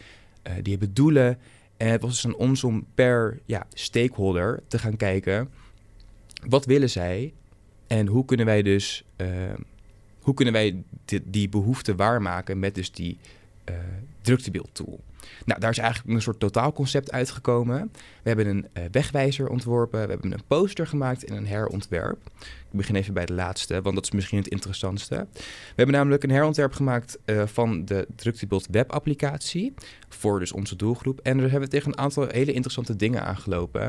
uh, 0.46 0.52
die 0.62 0.72
hebben 0.72 0.94
doelen. 0.94 1.38
En 1.76 1.88
het 1.90 2.02
was 2.02 2.10
dus 2.10 2.26
aan 2.26 2.36
ons 2.36 2.64
om 2.64 2.86
per 2.94 3.38
ja, 3.44 3.66
stakeholder 3.72 4.62
te 4.66 4.78
gaan 4.78 4.96
kijken... 4.96 5.50
wat 6.48 6.64
willen 6.64 6.90
zij 6.90 7.32
en 7.86 8.06
hoe 8.06 8.24
kunnen 8.24 8.46
wij 8.46 8.62
dus... 8.62 9.04
Uh, 9.16 9.28
hoe 10.20 10.34
kunnen 10.34 10.54
wij 10.54 10.82
die, 11.24 11.48
behoeften 11.48 11.96
waarmaken 11.96 12.58
met 12.58 12.74
dus 12.74 12.92
die 12.92 13.18
uh, 13.70 13.76
druktebeeldtool? 14.20 15.00
Nou, 15.44 15.60
daar 15.60 15.70
is 15.70 15.78
eigenlijk 15.78 16.14
een 16.14 16.22
soort 16.22 16.40
totaalconcept 16.40 17.12
uitgekomen. 17.12 17.90
We 18.22 18.28
hebben 18.28 18.46
een 18.46 18.66
uh, 18.76 18.82
wegwijzer 18.90 19.48
ontworpen, 19.48 20.00
we 20.00 20.10
hebben 20.10 20.32
een 20.32 20.44
poster 20.46 20.86
gemaakt 20.86 21.24
en 21.24 21.36
een 21.36 21.46
herontwerp. 21.46 22.18
Ik 22.70 22.76
begin 22.76 22.94
even 22.94 23.14
bij 23.14 23.26
de 23.26 23.32
laatste, 23.32 23.82
want 23.82 23.94
dat 23.94 24.04
is 24.04 24.10
misschien 24.10 24.38
het 24.38 24.48
interessantste. 24.48 25.26
We 25.32 25.74
hebben 25.76 25.94
namelijk 25.94 26.22
een 26.22 26.30
herontwerp 26.30 26.72
gemaakt 26.72 27.18
uh, 27.24 27.42
van 27.46 27.84
de 27.84 28.06
druktebeeld 28.16 28.66
webapplicatie 28.70 29.74
voor 30.08 30.38
dus 30.38 30.52
onze 30.52 30.76
doelgroep. 30.76 31.20
En 31.22 31.38
daar 31.38 31.50
hebben 31.50 31.68
we 31.68 31.74
tegen 31.74 31.92
een 31.92 31.98
aantal 31.98 32.26
hele 32.28 32.52
interessante 32.52 32.96
dingen 32.96 33.24
aangelopen. 33.24 33.82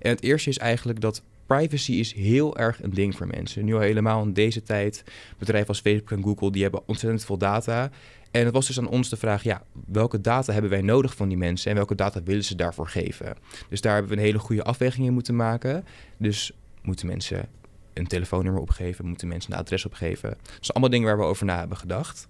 En 0.00 0.10
het 0.10 0.22
eerste 0.22 0.50
is 0.50 0.58
eigenlijk 0.58 1.00
dat 1.00 1.22
privacy 1.46 1.92
is 1.92 2.14
heel 2.14 2.56
erg 2.56 2.82
een 2.82 2.94
ding 2.94 3.16
voor 3.16 3.26
mensen. 3.26 3.64
Nu 3.64 3.74
al 3.74 3.80
helemaal 3.80 4.22
in 4.22 4.32
deze 4.32 4.62
tijd. 4.62 5.04
Bedrijven 5.38 5.68
als 5.68 5.80
Facebook 5.80 6.10
en 6.10 6.22
Google 6.22 6.50
die 6.50 6.62
hebben 6.62 6.82
ontzettend 6.86 7.24
veel 7.24 7.38
data. 7.38 7.90
En 8.34 8.44
het 8.44 8.54
was 8.54 8.66
dus 8.66 8.78
aan 8.78 8.88
ons 8.88 9.08
de 9.08 9.16
vraag, 9.16 9.42
ja, 9.42 9.62
welke 9.86 10.20
data 10.20 10.52
hebben 10.52 10.70
wij 10.70 10.80
nodig 10.80 11.14
van 11.14 11.28
die 11.28 11.36
mensen 11.36 11.70
en 11.70 11.76
welke 11.76 11.94
data 11.94 12.22
willen 12.22 12.44
ze 12.44 12.54
daarvoor 12.54 12.88
geven? 12.88 13.36
Dus 13.68 13.80
daar 13.80 13.92
hebben 13.92 14.10
we 14.10 14.16
een 14.16 14.24
hele 14.24 14.38
goede 14.38 14.62
afweging 14.62 15.06
in 15.06 15.12
moeten 15.12 15.36
maken. 15.36 15.84
Dus 16.16 16.52
moeten 16.82 17.06
mensen 17.06 17.48
een 17.92 18.06
telefoonnummer 18.06 18.62
opgeven, 18.62 19.06
moeten 19.06 19.28
mensen 19.28 19.52
een 19.52 19.58
adres 19.58 19.86
opgeven. 19.86 20.28
Dat 20.30 20.38
zijn 20.48 20.70
allemaal 20.70 20.90
dingen 20.90 21.06
waar 21.06 21.18
we 21.18 21.24
over 21.24 21.46
na 21.46 21.58
hebben 21.58 21.76
gedacht. 21.76 22.26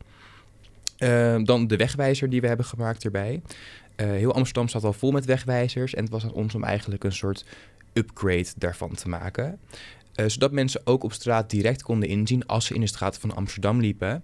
Uh, 0.98 1.36
dan 1.42 1.66
de 1.66 1.76
wegwijzer 1.76 2.30
die 2.30 2.40
we 2.40 2.46
hebben 2.46 2.66
gemaakt 2.66 3.04
erbij. 3.04 3.42
Uh, 3.96 4.06
heel 4.06 4.34
Amsterdam 4.34 4.68
staat 4.68 4.84
al 4.84 4.92
vol 4.92 5.10
met 5.10 5.24
wegwijzers 5.24 5.94
en 5.94 6.02
het 6.02 6.12
was 6.12 6.24
aan 6.24 6.32
ons 6.32 6.54
om 6.54 6.64
eigenlijk 6.64 7.04
een 7.04 7.12
soort 7.12 7.44
upgrade 7.92 8.48
daarvan 8.56 8.94
te 8.94 9.08
maken. 9.08 9.58
Uh, 10.16 10.26
zodat 10.28 10.52
mensen 10.52 10.80
ook 10.84 11.04
op 11.04 11.12
straat 11.12 11.50
direct 11.50 11.82
konden 11.82 12.08
inzien 12.08 12.46
als 12.46 12.66
ze 12.66 12.74
in 12.74 12.80
de 12.80 12.86
straten 12.86 13.20
van 13.20 13.34
Amsterdam 13.34 13.80
liepen. 13.80 14.22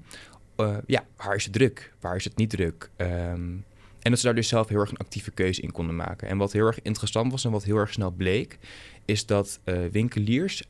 Uh, 0.61 0.77
ja, 0.87 1.05
waar 1.17 1.35
is 1.35 1.45
het 1.45 1.53
druk? 1.53 1.93
Waar 2.01 2.17
is 2.17 2.25
het 2.25 2.37
niet 2.37 2.51
druk? 2.51 2.91
Um, 2.97 3.65
en 4.01 4.11
dat 4.11 4.19
ze 4.19 4.27
daar 4.27 4.35
dus 4.35 4.49
zelf 4.49 4.69
heel 4.69 4.81
erg 4.81 4.91
een 4.91 4.97
actieve 4.97 5.31
keuze 5.31 5.61
in 5.61 5.73
konden 5.73 5.97
maken. 5.97 6.29
En 6.29 6.39
wat 6.39 6.53
heel 6.53 6.67
erg 6.67 6.83
interessant 6.83 7.31
was 7.31 7.45
en 7.45 7.51
wat 7.51 7.65
heel 7.65 7.77
erg 7.77 7.93
snel 7.93 8.11
bleek, 8.11 8.59
is 9.05 9.27
dat 9.27 9.61
uh, 9.65 9.87
winkeliers 9.87 10.63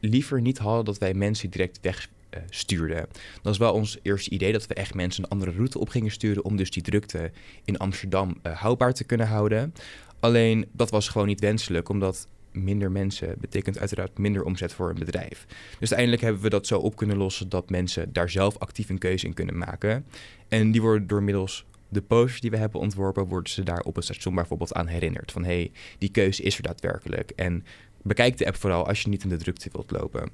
liever 0.00 0.40
niet 0.40 0.58
hadden 0.58 0.84
dat 0.84 0.98
wij 0.98 1.14
mensen 1.14 1.50
direct 1.50 1.80
wegstuurden. 1.80 3.06
dat 3.42 3.52
is 3.52 3.58
wel 3.58 3.72
ons 3.72 3.98
eerste 4.02 4.30
idee, 4.30 4.52
dat 4.52 4.66
we 4.66 4.74
echt 4.74 4.94
mensen 4.94 5.24
een 5.24 5.30
andere 5.30 5.50
route 5.50 5.78
op 5.78 5.88
gingen 5.88 6.10
sturen 6.10 6.44
om 6.44 6.56
dus 6.56 6.70
die 6.70 6.82
drukte 6.82 7.30
in 7.64 7.78
Amsterdam 7.78 8.36
houdbaar 8.42 8.92
te 8.92 9.04
kunnen 9.04 9.26
houden. 9.26 9.74
Alleen 10.20 10.68
dat 10.72 10.90
was 10.90 11.08
gewoon 11.08 11.26
niet 11.26 11.40
wenselijk, 11.40 11.88
omdat 11.88 12.26
minder 12.52 12.90
mensen 12.90 13.34
betekent 13.38 13.78
uiteraard 13.78 14.18
minder 14.18 14.44
omzet 14.44 14.72
voor 14.72 14.90
een 14.90 14.98
bedrijf. 14.98 15.46
Dus 15.48 15.78
uiteindelijk 15.78 16.22
hebben 16.22 16.42
we 16.42 16.48
dat 16.48 16.66
zo 16.66 16.78
op 16.78 16.96
kunnen 16.96 17.16
lossen 17.16 17.48
dat 17.48 17.70
mensen 17.70 18.12
daar 18.12 18.30
zelf 18.30 18.58
actief 18.58 18.88
een 18.88 18.98
keuze 18.98 19.26
in 19.26 19.34
kunnen 19.34 19.58
maken. 19.58 20.04
En 20.48 20.70
die 20.70 20.80
worden 20.80 21.06
door 21.06 21.22
middels 21.22 21.64
de 21.88 22.02
posters 22.02 22.40
die 22.40 22.50
we 22.50 22.56
hebben 22.56 22.80
ontworpen, 22.80 23.26
worden 23.26 23.52
ze 23.52 23.62
daar 23.62 23.80
op 23.80 23.94
het 23.94 24.04
station 24.04 24.34
bijvoorbeeld 24.34 24.74
aan 24.74 24.86
herinnerd. 24.86 25.32
Van 25.32 25.44
hé, 25.44 25.54
hey, 25.54 25.72
die 25.98 26.10
keuze 26.10 26.42
is 26.42 26.56
er 26.56 26.62
daadwerkelijk. 26.62 27.30
En 27.36 27.64
bekijk 28.02 28.36
de 28.36 28.46
app 28.46 28.56
vooral 28.56 28.86
als 28.86 29.02
je 29.02 29.08
niet 29.08 29.22
in 29.22 29.28
de 29.28 29.36
drukte 29.36 29.68
wilt 29.72 29.90
lopen. 29.90 30.28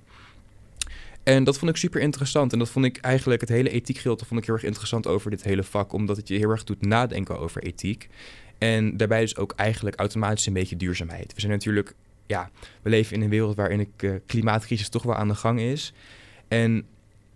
En 1.23 1.45
dat 1.45 1.59
vond 1.59 1.71
ik 1.71 1.77
super 1.77 2.01
interessant. 2.01 2.53
En 2.53 2.59
dat 2.59 2.69
vond 2.69 2.85
ik 2.85 2.97
eigenlijk, 2.97 3.41
het 3.41 3.51
hele 3.51 3.71
ethiekgedeelte 3.71 4.25
vond 4.25 4.41
ik 4.41 4.47
heel 4.47 4.55
erg 4.55 4.65
interessant 4.65 5.07
over 5.07 5.31
dit 5.31 5.43
hele 5.43 5.63
vak. 5.63 5.93
Omdat 5.93 6.17
het 6.17 6.29
je 6.29 6.39
heel 6.39 6.51
erg 6.51 6.65
doet 6.65 6.87
nadenken 6.87 7.39
over 7.39 7.63
ethiek. 7.63 8.09
En 8.59 8.97
daarbij 8.97 9.21
dus 9.21 9.37
ook 9.37 9.53
eigenlijk 9.57 9.97
automatisch 9.97 10.47
een 10.47 10.53
beetje 10.53 10.77
duurzaamheid. 10.77 11.35
We 11.35 11.41
zijn 11.41 11.53
natuurlijk 11.53 11.95
ja, 12.27 12.51
we 12.83 12.91
leven 12.91 13.17
in 13.17 13.23
een 13.23 13.29
wereld 13.29 13.57
waarin 13.57 13.89
de 13.97 14.07
uh, 14.07 14.15
klimaatcrisis 14.27 14.89
toch 14.89 15.03
wel 15.03 15.15
aan 15.15 15.29
de 15.29 15.35
gang 15.35 15.61
is. 15.61 15.93
En 16.49 16.87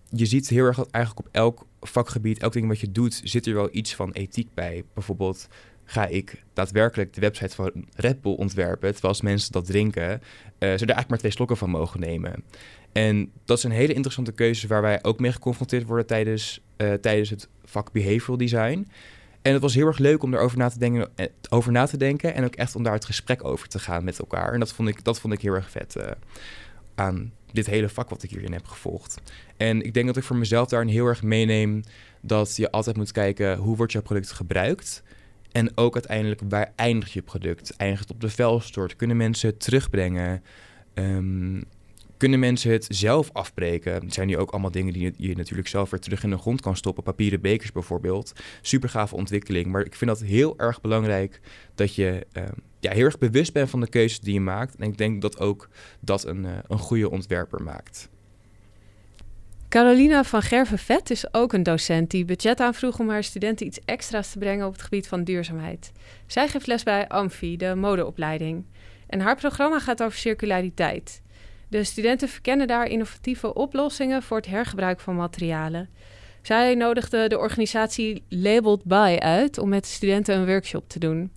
je 0.09 0.26
ziet 0.26 0.49
heel 0.49 0.64
erg 0.64 0.76
dat 0.76 0.90
eigenlijk 0.90 1.26
op 1.26 1.35
elk 1.35 1.66
vakgebied, 1.80 2.38
elk 2.38 2.52
ding 2.52 2.68
wat 2.68 2.80
je 2.80 2.92
doet, 2.92 3.20
zit 3.25 3.47
er 3.47 3.54
wel 3.54 3.68
iets 3.73 3.94
van 3.94 4.12
ethiek 4.12 4.54
bij. 4.54 4.85
Bijvoorbeeld 4.94 5.49
ga 5.85 6.06
ik 6.06 6.44
daadwerkelijk 6.52 7.14
de 7.14 7.20
website 7.20 7.54
van 7.54 7.73
Red 7.94 8.20
Bull 8.20 8.35
ontwerpen, 8.35 8.90
terwijl 8.92 9.12
als 9.12 9.23
mensen 9.23 9.52
dat 9.52 9.66
drinken, 9.66 10.11
uh, 10.11 10.18
ze 10.59 10.66
er 10.66 10.70
eigenlijk 10.70 11.09
maar 11.09 11.18
twee 11.18 11.32
slokken 11.32 11.56
van 11.56 11.70
mogen 11.70 12.00
nemen. 12.00 12.44
En 12.92 13.30
dat 13.44 13.61
zijn 13.61 13.73
hele 13.73 13.92
interessante 13.92 14.32
keuzes 14.32 14.68
waar 14.68 14.82
wij 14.82 15.02
ook 15.02 15.20
mee 15.20 15.32
geconfronteerd 15.32 15.87
worden 15.87 16.06
tijdens, 16.06 16.61
uh, 16.76 16.92
tijdens 16.92 17.30
het 17.30 17.49
vak 17.64 17.92
behavioral 17.92 18.37
design. 18.37 18.87
En 19.42 19.52
het 19.52 19.62
was 19.62 19.75
heel 19.75 19.87
erg 19.87 19.99
leuk 19.99 20.23
om 20.23 20.35
erover 20.35 20.59
na 20.59 20.68
te 20.68 20.78
denken, 20.78 21.11
eh, 21.14 21.26
over 21.49 21.73
na 21.73 21.87
te 21.87 21.97
denken 21.97 22.35
en 22.35 22.44
ook 22.44 22.54
echt 22.54 22.76
om 22.76 22.82
daar 22.82 22.92
het 22.92 23.04
gesprek 23.04 23.44
over 23.44 23.68
te 23.68 23.78
gaan 23.78 24.04
met 24.04 24.18
elkaar. 24.18 24.52
En 24.52 24.59
dat 24.59 24.73
vond 24.73 24.88
ik, 24.88 25.04
dat 25.04 25.20
vond 25.20 25.32
ik 25.32 25.40
heel 25.40 25.54
erg 25.54 25.70
vet 25.70 25.94
uh, 25.97 26.04
aan 26.94 27.32
dit 27.52 27.66
hele 27.66 27.88
vak 27.88 28.11
wat 28.11 28.23
ik 28.23 28.30
hierin 28.30 28.52
heb 28.52 28.66
gevolgd. 28.66 29.20
En 29.56 29.82
ik 29.82 29.94
denk 29.94 30.06
dat 30.06 30.16
ik 30.16 30.23
voor 30.23 30.37
mezelf 30.37 30.68
daarin 30.68 30.88
heel 30.88 31.06
erg 31.06 31.23
meeneem 31.23 31.82
dat 32.20 32.56
je 32.56 32.70
altijd 32.70 32.97
moet 32.97 33.12
kijken 33.12 33.56
hoe 33.56 33.76
wordt 33.76 33.92
jouw 33.92 34.02
product 34.02 34.32
gebruikt. 34.32 35.02
En 35.52 35.76
ook 35.76 35.94
uiteindelijk 35.94 36.40
waar 36.49 36.73
eindigt 36.76 37.12
je 37.12 37.23
product? 37.23 37.76
Eindigt 37.76 38.02
het 38.02 38.11
op 38.11 38.20
de 38.20 38.30
vuilstort? 38.30 38.97
Kunnen 38.97 39.16
mensen 39.16 39.59
terugbrengen? 39.59 40.42
Um, 40.94 41.64
kunnen 42.21 42.39
mensen 42.39 42.73
het 42.73 42.87
zelf 42.89 43.31
afbreken? 43.33 43.95
Het 43.95 44.15
zijn 44.15 44.27
nu 44.27 44.37
ook 44.37 44.50
allemaal 44.50 44.71
dingen 44.71 44.93
die 44.93 45.15
je 45.17 45.37
natuurlijk 45.37 45.69
zelf 45.69 45.91
weer 45.91 46.00
terug 46.00 46.23
in 46.23 46.31
de 46.31 46.39
grond 46.39 46.61
kan 46.61 46.77
stoppen. 46.77 47.03
Papieren 47.03 47.41
bekers 47.41 47.73
bijvoorbeeld. 47.73 48.33
Super 48.61 48.89
gave 48.89 49.15
ontwikkeling. 49.15 49.67
Maar 49.67 49.85
ik 49.85 49.95
vind 49.95 50.11
dat 50.11 50.21
heel 50.21 50.59
erg 50.59 50.81
belangrijk 50.81 51.41
dat 51.75 51.95
je 51.95 52.27
uh, 52.33 52.43
ja, 52.81 52.93
heel 52.93 53.05
erg 53.05 53.19
bewust 53.19 53.53
bent 53.53 53.71
van 53.71 53.81
de 53.81 53.89
keuzes 53.89 54.21
die 54.21 54.35
je 54.35 54.41
maakt. 54.41 54.77
En 54.77 54.89
ik 54.89 54.99
denk 54.99 55.23
dat 55.23 55.39
ook 55.39 55.69
dat 56.00 56.27
een, 56.27 56.45
uh, 56.45 56.50
een 56.69 56.79
goede 56.79 57.11
ontwerper 57.11 57.62
maakt. 57.62 58.09
Carolina 59.69 60.25
van 60.25 60.43
Gerven-Vet 60.43 61.11
is 61.11 61.35
ook 61.35 61.53
een 61.53 61.62
docent 61.62 62.11
die 62.11 62.25
budget 62.25 62.61
aanvroeg 62.61 62.99
om 62.99 63.09
haar 63.09 63.25
studenten 63.25 63.67
iets 63.67 63.81
extra's 63.85 64.33
te 64.33 64.39
brengen 64.39 64.67
op 64.67 64.73
het 64.73 64.83
gebied 64.83 65.09
van 65.09 65.25
duurzaamheid. 65.25 65.93
Zij 66.27 66.49
geeft 66.49 66.67
les 66.67 66.83
bij 66.83 67.09
Amfi, 67.09 67.57
de 67.57 67.75
modeopleiding. 67.75 68.65
En 69.07 69.21
haar 69.21 69.37
programma 69.37 69.79
gaat 69.79 70.03
over 70.03 70.19
circulariteit. 70.19 71.23
De 71.71 71.85
studenten 71.85 72.29
verkennen 72.29 72.67
daar 72.67 72.87
innovatieve 72.87 73.55
oplossingen 73.55 74.23
voor 74.23 74.37
het 74.37 74.47
hergebruik 74.47 75.00
van 75.00 75.17
materialen. 75.17 75.89
Zij 76.43 76.75
nodigde 76.75 77.29
de 77.29 77.39
organisatie 77.39 78.25
Labeled 78.29 78.85
By 78.85 79.17
uit 79.19 79.59
om 79.59 79.69
met 79.69 79.83
de 79.83 79.89
studenten 79.91 80.37
een 80.37 80.47
workshop 80.47 80.89
te 80.89 80.99
doen. 80.99 81.33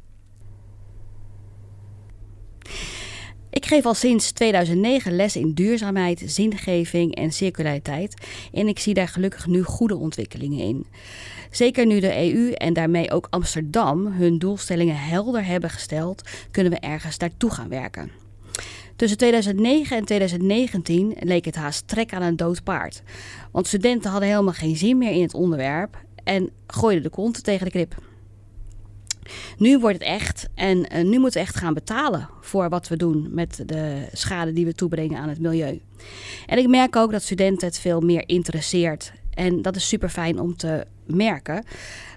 Ik 3.50 3.66
geef 3.66 3.86
al 3.86 3.94
sinds 3.94 4.32
2009 4.32 5.16
les 5.16 5.36
in 5.36 5.54
duurzaamheid, 5.54 6.24
zingeving 6.26 7.16
en 7.16 7.32
circulariteit. 7.32 8.28
En 8.54 8.68
ik 8.68 8.80
zie 8.80 8.94
daar 8.94 9.08
gelukkig 9.08 9.48
nu 9.48 9.64
goede 9.64 9.96
ontwikkelingen 9.96 10.60
in. 10.60 10.86
Zeker 11.52 11.86
nu 11.86 12.00
de 12.00 12.34
EU 12.34 12.52
en 12.52 12.74
daarmee 12.74 13.12
ook 13.12 13.28
Amsterdam 13.30 14.08
hun 14.08 14.38
doelstellingen 14.38 14.98
helder 14.98 15.46
hebben 15.46 15.70
gesteld, 15.70 16.30
kunnen 16.52 16.72
we 16.72 16.80
ergens 16.80 17.18
naartoe 17.18 17.52
gaan 17.52 17.70
werken. 17.70 18.23
Tussen 19.04 19.22
2009 19.22 19.98
en 19.98 20.06
2019 20.06 21.16
leek 21.20 21.46
het 21.46 21.56
haast 21.56 21.88
trek 21.88 22.14
aan 22.14 22.22
een 22.22 22.36
dood 22.36 22.64
paard. 22.64 23.02
Want 23.52 23.68
studenten 23.68 24.12
hadden 24.12 24.30
helemaal 24.30 24.54
geen 24.54 24.76
zin 24.76 24.98
meer 24.98 25.12
in 25.12 25.22
het 25.22 25.34
onderwerp 25.34 25.98
en 26.24 26.50
gooiden 26.68 27.04
de 27.04 27.10
kont 27.10 27.44
tegen 27.44 27.66
de 27.66 27.72
krip. 27.72 27.96
Nu 29.58 29.80
wordt 29.80 29.98
het 29.98 30.08
echt 30.08 30.48
en 30.56 30.78
uh, 30.78 31.04
nu 31.04 31.20
moeten 31.20 31.42
we 31.42 31.48
echt 31.48 31.56
gaan 31.56 31.74
betalen 31.74 32.30
voor 32.42 32.70
wat 32.70 32.88
we 32.88 32.98
doen 32.98 33.28
met 33.32 33.64
de 33.66 34.08
schade 34.12 34.54
die 34.54 34.66
we 34.66 34.74
toebrengen 34.74 35.20
aan 35.20 35.30
het 35.30 35.40
milieu. 35.40 35.82
En 36.46 36.58
ik 36.58 36.68
merk 36.68 36.96
ook 36.96 37.12
dat 37.12 37.22
studenten 37.22 37.68
het 37.68 37.80
veel 37.80 38.02
meer 38.02 38.24
interesseert. 38.26 39.14
En 39.34 39.62
dat 39.62 39.76
is 39.76 39.88
super 39.88 40.10
fijn 40.10 40.40
om 40.40 40.58
te 40.58 40.86
merken, 41.06 41.66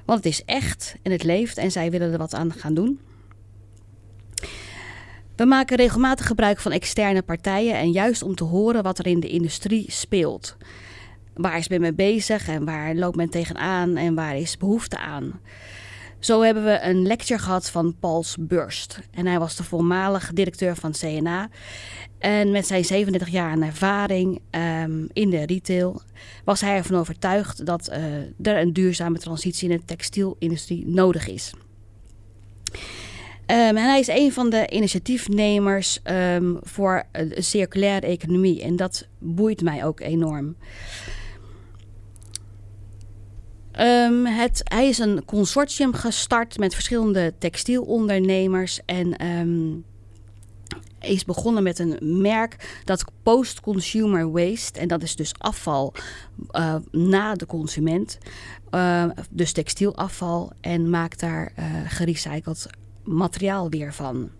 want 0.04 0.24
het 0.24 0.32
is 0.32 0.44
echt 0.44 0.96
en 1.02 1.12
het 1.12 1.24
leeft 1.24 1.58
en 1.58 1.70
zij 1.70 1.90
willen 1.90 2.12
er 2.12 2.18
wat 2.18 2.34
aan 2.34 2.52
gaan 2.52 2.74
doen. 2.74 3.00
We 5.36 5.44
maken 5.44 5.76
regelmatig 5.76 6.26
gebruik 6.26 6.60
van 6.60 6.72
externe 6.72 7.22
partijen 7.22 7.74
en 7.74 7.90
juist 7.90 8.22
om 8.22 8.34
te 8.34 8.44
horen 8.44 8.82
wat 8.82 8.98
er 8.98 9.06
in 9.06 9.20
de 9.20 9.28
industrie 9.28 9.90
speelt. 9.90 10.56
Waar 11.34 11.58
is 11.58 11.68
men 11.68 11.80
mee 11.80 11.92
bezig 11.92 12.48
en 12.48 12.64
waar 12.64 12.94
loopt 12.94 13.16
men 13.16 13.30
tegenaan 13.30 13.96
en 13.96 14.14
waar 14.14 14.36
is 14.36 14.56
behoefte 14.56 14.98
aan? 14.98 15.40
Zo 16.18 16.40
hebben 16.40 16.64
we 16.64 16.80
een 16.82 17.06
lecture 17.06 17.40
gehad 17.40 17.70
van 17.70 17.96
Pauls 18.00 18.36
Burst. 18.40 19.00
En 19.10 19.26
hij 19.26 19.38
was 19.38 19.56
de 19.56 19.64
voormalig 19.64 20.30
directeur 20.32 20.76
van 20.76 20.92
CNA. 20.92 21.48
En 22.18 22.50
met 22.50 22.66
zijn 22.66 22.84
37 22.84 23.28
jaar 23.28 23.58
ervaring 23.58 24.40
um, 24.50 25.08
in 25.12 25.30
de 25.30 25.46
retail 25.46 26.02
was 26.44 26.60
hij 26.60 26.76
ervan 26.76 26.98
overtuigd 26.98 27.66
dat 27.66 27.88
uh, 27.90 27.96
er 28.42 28.60
een 28.60 28.72
duurzame 28.72 29.18
transitie 29.18 29.68
in 29.68 29.76
de 29.76 29.84
textielindustrie 29.84 30.86
nodig 30.86 31.28
is. 31.28 31.52
Ehm, 33.46 33.76
en 33.76 33.84
hij 33.84 34.00
is 34.00 34.08
een 34.08 34.32
van 34.32 34.50
de 34.50 34.68
initiatiefnemers 34.68 36.00
ehm, 36.02 36.54
voor 36.60 37.04
een 37.12 37.32
circulaire 37.36 38.06
economie. 38.06 38.62
En 38.62 38.76
dat 38.76 39.08
boeit 39.18 39.62
mij 39.62 39.84
ook 39.84 40.00
enorm. 40.00 40.56
Ehm, 43.72 44.24
het, 44.24 44.60
hij 44.64 44.88
is 44.88 44.98
een 44.98 45.24
consortium 45.24 45.94
gestart 45.94 46.58
met 46.58 46.74
verschillende 46.74 47.34
textielondernemers. 47.38 48.80
En 48.84 49.16
is 51.00 51.24
begonnen 51.24 51.62
met 51.62 51.78
een 51.78 52.20
merk 52.20 52.80
dat 52.84 53.04
post-consumer 53.22 54.30
waste, 54.30 54.80
en 54.80 54.88
dat 54.88 55.02
is 55.02 55.16
dus 55.16 55.32
afval 55.38 55.94
uh, 56.50 56.74
na 56.90 57.34
de 57.34 57.46
consument, 57.46 58.18
uh, 58.70 59.04
dus 59.30 59.52
textielafval, 59.52 60.52
en 60.60 60.90
maakt 60.90 61.20
daar 61.20 61.52
uh, 61.58 61.64
gerecycled 61.86 62.66
materiaal 63.06 63.70
weer 63.70 63.94
van. 63.94 64.30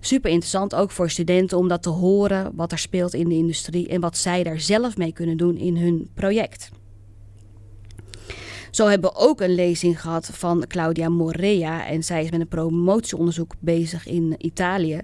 Super 0.00 0.30
interessant 0.30 0.74
ook 0.74 0.90
voor 0.90 1.10
studenten 1.10 1.58
om 1.58 1.68
dat 1.68 1.82
te 1.82 1.88
horen, 1.88 2.52
wat 2.54 2.72
er 2.72 2.78
speelt 2.78 3.14
in 3.14 3.28
de 3.28 3.34
industrie 3.34 3.88
en 3.88 4.00
wat 4.00 4.16
zij 4.16 4.42
daar 4.42 4.60
zelf 4.60 4.96
mee 4.96 5.12
kunnen 5.12 5.36
doen 5.36 5.56
in 5.56 5.76
hun 5.76 6.08
project. 6.14 6.70
Zo 8.70 8.86
hebben 8.86 9.10
we 9.10 9.16
ook 9.16 9.40
een 9.40 9.54
lezing 9.54 10.00
gehad 10.00 10.26
van 10.26 10.64
Claudia 10.68 11.08
Morea. 11.08 11.86
En 11.86 12.04
zij 12.04 12.24
is 12.24 12.30
met 12.30 12.40
een 12.40 12.48
promotieonderzoek 12.48 13.54
bezig 13.58 14.06
in 14.06 14.34
Italië. 14.38 15.00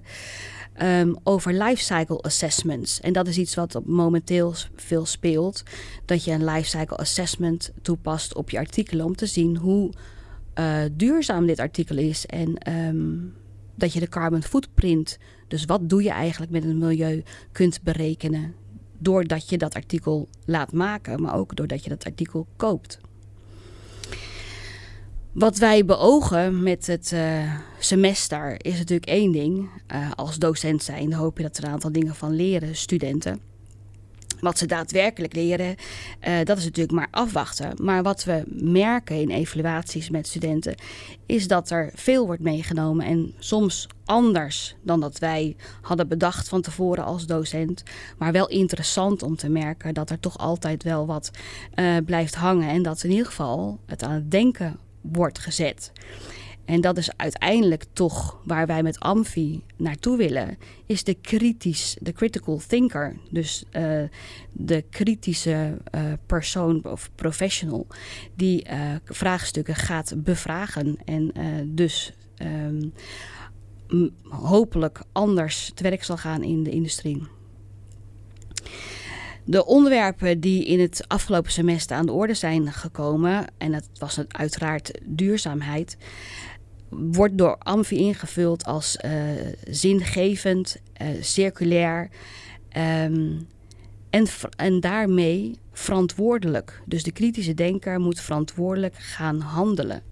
Um, 0.82 1.16
over 1.22 1.52
lifecycle 1.52 2.18
assessments. 2.18 3.00
En 3.00 3.12
dat 3.12 3.26
is 3.26 3.38
iets 3.38 3.54
wat 3.54 3.80
momenteel 3.84 4.54
veel 4.74 5.06
speelt. 5.06 5.62
Dat 6.04 6.24
je 6.24 6.32
een 6.32 6.44
lifecycle 6.44 6.96
assessment 6.96 7.72
toepast 7.82 8.34
op 8.34 8.50
je 8.50 8.58
artikelen 8.58 9.04
om 9.04 9.16
te 9.16 9.26
zien 9.26 9.56
hoe 9.56 9.90
uh, 10.58 10.82
duurzaam 10.92 11.46
dit 11.46 11.58
artikel 11.58 11.96
is. 11.96 12.26
En 12.26 12.72
um, 12.72 13.34
dat 13.74 13.92
je 13.92 14.00
de 14.00 14.08
carbon 14.08 14.42
footprint, 14.42 15.18
dus 15.48 15.64
wat 15.64 15.88
doe 15.88 16.02
je 16.02 16.10
eigenlijk 16.10 16.52
met 16.52 16.64
het 16.64 16.76
milieu, 16.76 17.22
kunt 17.52 17.82
berekenen. 17.82 18.54
Doordat 18.98 19.48
je 19.48 19.58
dat 19.58 19.74
artikel 19.74 20.28
laat 20.44 20.72
maken, 20.72 21.22
maar 21.22 21.34
ook 21.34 21.56
doordat 21.56 21.84
je 21.84 21.90
dat 21.90 22.04
artikel 22.04 22.46
koopt. 22.56 22.98
Wat 25.32 25.58
wij 25.58 25.84
beogen 25.84 26.62
met 26.62 26.86
het 26.86 27.12
uh, 27.14 27.54
semester 27.78 28.64
is 28.64 28.78
natuurlijk 28.78 29.10
één 29.10 29.32
ding. 29.32 29.68
Uh, 29.92 30.10
als 30.14 30.38
docent 30.38 30.82
zijn 30.82 31.12
hoop 31.12 31.36
je 31.36 31.42
dat 31.42 31.56
er 31.56 31.64
een 31.64 31.70
aantal 31.70 31.92
dingen 31.92 32.14
van 32.14 32.34
leren, 32.34 32.76
studenten. 32.76 33.49
Wat 34.40 34.58
ze 34.58 34.66
daadwerkelijk 34.66 35.34
leren, 35.34 35.76
uh, 36.28 36.38
dat 36.44 36.58
is 36.58 36.64
natuurlijk 36.64 36.96
maar 36.96 37.08
afwachten. 37.10 37.72
Maar 37.82 38.02
wat 38.02 38.24
we 38.24 38.42
merken 38.46 39.20
in 39.20 39.30
evaluaties 39.30 40.10
met 40.10 40.26
studenten, 40.26 40.74
is 41.26 41.48
dat 41.48 41.70
er 41.70 41.90
veel 41.94 42.26
wordt 42.26 42.42
meegenomen. 42.42 43.06
En 43.06 43.34
soms 43.38 43.86
anders 44.04 44.74
dan 44.82 45.00
dat 45.00 45.18
wij 45.18 45.56
hadden 45.80 46.08
bedacht 46.08 46.48
van 46.48 46.60
tevoren 46.60 47.04
als 47.04 47.26
docent. 47.26 47.82
Maar 48.18 48.32
wel 48.32 48.48
interessant 48.48 49.22
om 49.22 49.36
te 49.36 49.48
merken 49.48 49.94
dat 49.94 50.10
er 50.10 50.20
toch 50.20 50.38
altijd 50.38 50.82
wel 50.82 51.06
wat 51.06 51.30
uh, 51.74 51.96
blijft 52.04 52.34
hangen. 52.34 52.68
En 52.68 52.82
dat 52.82 53.02
in 53.02 53.10
ieder 53.10 53.26
geval 53.26 53.78
het 53.86 54.02
aan 54.02 54.12
het 54.12 54.30
denken 54.30 54.78
wordt 55.00 55.38
gezet. 55.38 55.92
En 56.70 56.80
dat 56.80 56.96
is 56.98 57.10
uiteindelijk 57.16 57.84
toch 57.92 58.40
waar 58.44 58.66
wij 58.66 58.82
met 58.82 59.00
Amfi 59.00 59.62
naartoe 59.76 60.16
willen, 60.16 60.58
is 60.86 61.04
de 61.04 61.14
kritisch, 61.14 61.96
de 62.00 62.12
critical 62.12 62.60
thinker, 62.66 63.16
dus 63.30 63.64
uh, 63.72 64.02
de 64.52 64.84
kritische 64.90 65.78
uh, 65.94 66.02
persoon 66.26 66.84
of 66.84 67.10
professional 67.14 67.86
die 68.34 68.66
uh, 68.70 68.94
vraagstukken 69.04 69.74
gaat 69.74 70.12
bevragen 70.16 70.96
en 71.04 71.32
dus 71.66 72.12
um, 72.42 72.92
hopelijk 74.28 75.00
anders 75.12 75.70
te 75.74 75.82
werk 75.82 76.04
zal 76.04 76.16
gaan 76.16 76.42
in 76.42 76.62
de 76.62 76.70
industrie. 76.70 77.22
De 79.44 79.66
onderwerpen 79.66 80.40
die 80.40 80.64
in 80.64 80.80
het 80.80 81.04
afgelopen 81.08 81.52
semester 81.52 81.96
aan 81.96 82.06
de 82.06 82.12
orde 82.12 82.34
zijn 82.34 82.72
gekomen, 82.72 83.46
en 83.58 83.72
dat 83.72 83.88
was 83.98 84.20
uiteraard 84.28 85.00
duurzaamheid, 85.04 85.96
wordt 86.90 87.38
door 87.38 87.56
Amfi 87.58 87.96
ingevuld 87.96 88.64
als 88.64 88.98
uh, 89.04 89.12
zingevend, 89.68 90.76
uh, 91.02 91.08
circulair 91.20 92.08
um, 92.76 93.46
en, 94.10 94.26
en 94.56 94.80
daarmee 94.80 95.58
verantwoordelijk. 95.72 96.82
Dus 96.86 97.02
de 97.02 97.12
kritische 97.12 97.54
denker 97.54 98.00
moet 98.00 98.20
verantwoordelijk 98.20 98.94
gaan 98.94 99.40
handelen. 99.40 100.02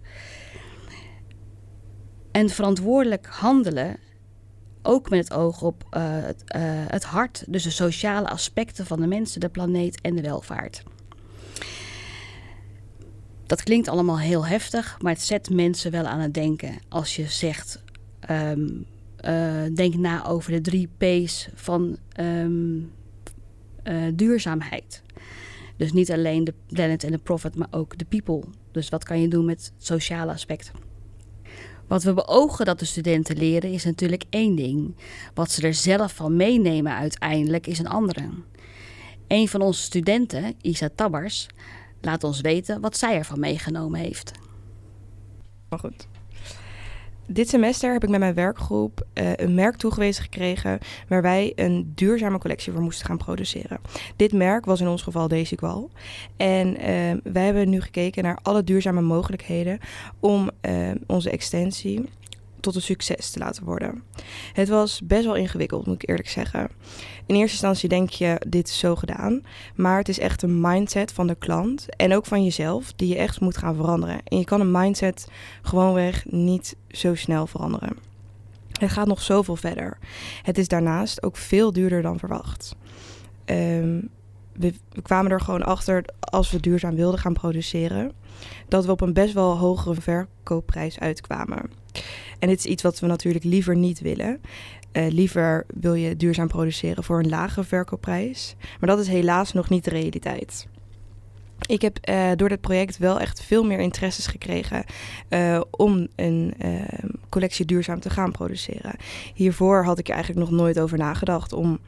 En 2.30 2.48
verantwoordelijk 2.48 3.26
handelen 3.26 3.96
ook 4.82 5.10
met 5.10 5.18
het 5.28 5.32
oog 5.32 5.62
op 5.62 5.84
uh, 5.96 6.02
het, 6.04 6.42
het 6.88 7.04
hart, 7.04 7.44
dus 7.46 7.62
de 7.62 7.70
sociale 7.70 8.28
aspecten 8.28 8.86
van 8.86 9.00
de 9.00 9.06
mensen, 9.06 9.40
de 9.40 9.48
planeet 9.48 10.00
en 10.00 10.14
de 10.14 10.22
welvaart. 10.22 10.82
Dat 13.48 13.62
klinkt 13.62 13.88
allemaal 13.88 14.18
heel 14.18 14.46
heftig, 14.46 14.96
maar 15.00 15.12
het 15.12 15.22
zet 15.22 15.50
mensen 15.50 15.90
wel 15.90 16.04
aan 16.04 16.20
het 16.20 16.34
denken. 16.34 16.78
Als 16.88 17.16
je 17.16 17.26
zegt, 17.26 17.82
um, 18.30 18.86
uh, 19.24 19.62
denk 19.74 19.94
na 19.94 20.26
over 20.26 20.52
de 20.52 20.60
drie 20.60 20.88
P's 20.98 21.48
van 21.54 21.96
um, 22.20 22.90
duurzaamheid. 24.14 25.02
Dus 25.76 25.92
niet 25.92 26.12
alleen 26.12 26.44
de 26.44 26.54
planet 26.66 27.04
en 27.04 27.10
de 27.10 27.18
profit, 27.18 27.54
maar 27.54 27.68
ook 27.70 27.98
de 27.98 28.04
people. 28.04 28.42
Dus 28.72 28.88
wat 28.88 29.04
kan 29.04 29.20
je 29.20 29.28
doen 29.28 29.44
met 29.44 29.72
het 29.74 29.84
sociale 29.86 30.32
aspect? 30.32 30.70
Wat 31.86 32.02
we 32.02 32.14
beogen 32.14 32.64
dat 32.64 32.78
de 32.78 32.84
studenten 32.84 33.36
leren 33.36 33.72
is 33.72 33.84
natuurlijk 33.84 34.24
één 34.30 34.56
ding. 34.56 34.94
Wat 35.34 35.50
ze 35.50 35.62
er 35.62 35.74
zelf 35.74 36.14
van 36.14 36.36
meenemen 36.36 36.94
uiteindelijk 36.94 37.66
is 37.66 37.78
een 37.78 37.88
andere. 37.88 38.28
Een 39.28 39.48
van 39.48 39.60
onze 39.60 39.82
studenten, 39.82 40.54
Isa 40.60 40.88
Tabbers, 40.94 41.46
laat 42.00 42.24
ons 42.24 42.40
weten 42.40 42.80
wat 42.80 42.96
zij 42.96 43.16
ervan 43.16 43.40
meegenomen 43.40 44.00
heeft. 44.00 44.32
Maar 45.68 45.78
goed. 45.78 46.08
Dit 47.30 47.48
semester 47.48 47.92
heb 47.92 48.02
ik 48.02 48.08
met 48.08 48.20
mijn 48.20 48.34
werkgroep 48.34 49.06
uh, 49.14 49.32
een 49.36 49.54
merk 49.54 49.76
toegewezen 49.76 50.22
gekregen 50.22 50.78
waar 51.08 51.22
wij 51.22 51.52
een 51.54 51.92
duurzame 51.94 52.38
collectie 52.38 52.72
voor 52.72 52.82
moesten 52.82 53.06
gaan 53.06 53.16
produceren. 53.16 53.78
Dit 54.16 54.32
merk 54.32 54.64
was 54.64 54.80
in 54.80 54.88
ons 54.88 55.02
geval 55.02 55.28
Desigual. 55.28 55.90
En 56.36 56.68
uh, 56.68 56.82
wij 57.32 57.44
hebben 57.44 57.68
nu 57.68 57.80
gekeken 57.80 58.22
naar 58.22 58.38
alle 58.42 58.64
duurzame 58.64 59.00
mogelijkheden 59.00 59.78
om 60.20 60.50
uh, 60.62 60.90
onze 61.06 61.30
extensie 61.30 62.08
tot 62.60 62.74
een 62.74 62.82
succes 62.82 63.30
te 63.30 63.38
laten 63.38 63.64
worden. 63.64 64.02
Het 64.52 64.68
was 64.68 65.00
best 65.04 65.24
wel 65.24 65.34
ingewikkeld, 65.34 65.86
moet 65.86 66.02
ik 66.02 66.08
eerlijk 66.08 66.28
zeggen. 66.28 66.68
In 67.26 67.34
eerste 67.34 67.52
instantie 67.52 67.88
denk 67.88 68.10
je, 68.10 68.40
dit 68.48 68.68
is 68.68 68.78
zo 68.78 68.96
gedaan. 68.96 69.42
Maar 69.74 69.98
het 69.98 70.08
is 70.08 70.18
echt 70.18 70.42
een 70.42 70.60
mindset 70.60 71.12
van 71.12 71.26
de 71.26 71.34
klant 71.34 71.96
en 71.96 72.14
ook 72.14 72.26
van 72.26 72.44
jezelf 72.44 72.92
die 72.92 73.08
je 73.08 73.16
echt 73.16 73.40
moet 73.40 73.56
gaan 73.56 73.74
veranderen. 73.74 74.20
En 74.24 74.38
je 74.38 74.44
kan 74.44 74.60
een 74.60 74.70
mindset 74.70 75.28
gewoonweg 75.62 76.24
niet 76.24 76.76
zo 76.88 77.14
snel 77.14 77.46
veranderen. 77.46 77.96
Het 78.72 78.90
gaat 78.90 79.06
nog 79.06 79.22
zoveel 79.22 79.56
verder. 79.56 79.98
Het 80.42 80.58
is 80.58 80.68
daarnaast 80.68 81.22
ook 81.22 81.36
veel 81.36 81.72
duurder 81.72 82.02
dan 82.02 82.18
verwacht. 82.18 82.76
Um, 83.44 84.10
we, 84.58 84.74
kwamen 85.02 85.30
er 85.30 85.40
gewoon 85.40 85.62
achter, 85.62 86.04
als 86.20 86.50
we 86.50 86.60
duurzaam 86.60 86.94
wilden 86.94 87.20
gaan 87.20 87.32
produceren, 87.32 88.12
dat 88.68 88.84
we 88.84 88.90
op 88.90 89.00
een 89.00 89.12
best 89.12 89.34
wel 89.34 89.56
hogere 89.56 90.00
verkoopprijs 90.00 90.98
uitkwamen. 90.98 91.70
En 92.38 92.48
dit 92.48 92.58
is 92.58 92.64
iets 92.64 92.82
wat 92.82 93.00
we 93.00 93.06
natuurlijk 93.06 93.44
liever 93.44 93.76
niet 93.76 94.00
willen. 94.00 94.40
Uh, 94.92 95.08
liever 95.08 95.66
wil 95.80 95.94
je 95.94 96.16
duurzaam 96.16 96.48
produceren 96.48 97.04
voor 97.04 97.18
een 97.18 97.28
lage 97.28 97.64
verkoopprijs. 97.64 98.54
Maar 98.80 98.88
dat 98.88 98.98
is 98.98 99.08
helaas 99.08 99.52
nog 99.52 99.68
niet 99.68 99.84
de 99.84 99.90
realiteit. 99.90 100.68
Ik 101.66 101.82
heb 101.82 102.08
uh, 102.08 102.30
door 102.36 102.48
dit 102.48 102.60
project 102.60 102.98
wel 102.98 103.20
echt 103.20 103.42
veel 103.42 103.64
meer 103.64 103.78
interesses 103.78 104.26
gekregen 104.26 104.84
uh, 105.28 105.60
om 105.70 106.08
een 106.16 106.54
collectie 107.28 107.64
duurzaam 107.64 108.00
te 108.00 108.10
gaan 108.10 108.32
produceren. 108.32 108.96
Hiervoor 109.34 109.84
had 109.84 109.98
ik 109.98 110.08
er 110.08 110.14
eigenlijk 110.14 110.50
nog 110.50 110.60
nooit 110.60 110.80
over 110.80 110.98
nagedacht 110.98 111.52
om 111.52 111.78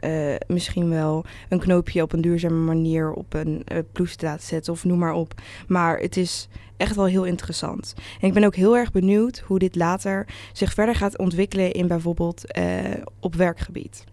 uh, 0.00 0.34
misschien 0.46 0.88
wel 0.88 1.24
een 1.48 1.58
knoopje 1.58 2.02
op 2.02 2.12
een 2.12 2.20
duurzame 2.20 2.64
manier 2.64 3.12
op 3.12 3.34
een 3.34 3.64
uh, 3.72 3.78
te 4.16 4.26
laten 4.26 4.46
zetten 4.46 4.72
of 4.72 4.84
noem 4.84 4.98
maar 4.98 5.12
op. 5.12 5.34
Maar 5.68 5.98
het 5.98 6.16
is 6.16 6.48
echt 6.76 6.96
wel 6.96 7.04
heel 7.04 7.24
interessant. 7.24 7.94
En 8.20 8.28
ik 8.28 8.34
ben 8.34 8.44
ook 8.44 8.54
heel 8.54 8.76
erg 8.76 8.92
benieuwd 8.92 9.38
hoe 9.38 9.58
dit 9.58 9.76
later 9.76 10.26
zich 10.52 10.74
verder 10.74 10.94
gaat 10.94 11.18
ontwikkelen 11.18 11.72
in 11.72 11.86
bijvoorbeeld 11.86 12.58
uh, 12.58 12.80
op 13.20 13.34
werkgebied. 13.34 14.04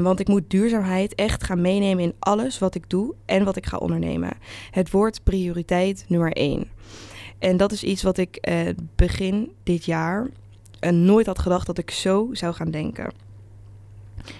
want 0.00 0.20
ik 0.20 0.28
moet 0.28 0.50
duurzaamheid 0.50 1.14
echt 1.14 1.44
gaan 1.44 1.60
meenemen 1.60 2.04
in 2.04 2.14
alles 2.18 2.58
wat 2.58 2.74
ik 2.74 2.90
doe 2.90 3.14
en 3.24 3.44
wat 3.44 3.56
ik 3.56 3.66
ga 3.66 3.76
ondernemen. 3.76 4.36
Het 4.70 4.90
wordt 4.90 5.22
prioriteit 5.22 6.04
nummer 6.08 6.32
één. 6.32 6.68
En 7.38 7.56
dat 7.56 7.72
is 7.72 7.84
iets 7.84 8.02
wat 8.02 8.18
ik 8.18 8.48
begin 8.96 9.52
dit 9.62 9.84
jaar 9.84 10.28
nooit 10.90 11.26
had 11.26 11.38
gedacht 11.38 11.66
dat 11.66 11.78
ik 11.78 11.90
zo 11.90 12.28
zou 12.32 12.54
gaan 12.54 12.70
denken. 12.70 13.27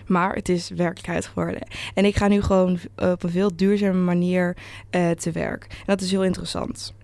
Maar 0.06 0.34
het 0.34 0.48
is 0.48 0.68
werkelijkheid 0.68 1.26
geworden. 1.26 1.62
En 1.94 2.04
ik 2.04 2.16
ga 2.16 2.28
nu 2.28 2.42
gewoon 2.42 2.78
op 2.96 3.22
een 3.22 3.30
veel 3.30 3.56
duurzame 3.56 3.98
manier 3.98 4.56
uh, 4.90 5.10
te 5.10 5.32
werk. 5.32 5.66
En 5.68 5.84
dat 5.86 6.00
is 6.00 6.10
heel 6.10 6.24
interessant. 6.24 6.94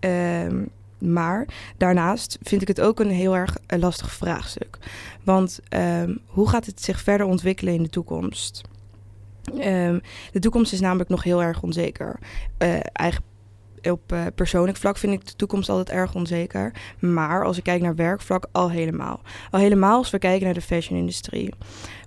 Um, 0.00 0.68
maar 0.98 1.46
daarnaast 1.76 2.38
vind 2.42 2.62
ik 2.62 2.68
het 2.68 2.80
ook 2.80 3.00
een 3.00 3.10
heel 3.10 3.36
erg 3.36 3.56
eh, 3.66 3.78
lastig 3.78 4.12
vraagstuk. 4.12 4.78
Want 5.24 5.60
ehm, 5.68 6.16
hoe 6.26 6.48
gaat 6.48 6.66
het 6.66 6.82
zich 6.82 7.00
verder 7.00 7.26
ontwikkelen 7.26 7.74
in 7.74 7.82
de 7.82 7.88
toekomst? 7.88 8.62
Ehm, 9.58 9.98
de 10.32 10.38
toekomst 10.38 10.72
is 10.72 10.80
namelijk 10.80 11.10
nog 11.10 11.22
heel 11.22 11.42
erg 11.42 11.62
onzeker. 11.62 12.18
Uh, 12.58 12.78
eigen 12.92 13.22
op 13.82 14.12
uh, 14.12 14.26
persoonlijk 14.34 14.78
vlak 14.78 14.96
vind 14.96 15.12
ik 15.12 15.26
de 15.26 15.36
toekomst 15.36 15.68
altijd 15.68 15.90
erg 15.90 16.14
onzeker. 16.14 16.72
Maar 16.98 17.44
als 17.44 17.56
ik 17.56 17.62
kijk 17.62 17.82
naar 17.82 17.94
werkvlak, 17.94 18.46
al 18.52 18.70
helemaal. 18.70 19.20
Al 19.50 19.60
helemaal 19.60 19.96
als 19.98 20.10
we 20.10 20.18
kijken 20.18 20.44
naar 20.44 20.54
de 20.54 20.60
fashion-industrie. 20.60 21.54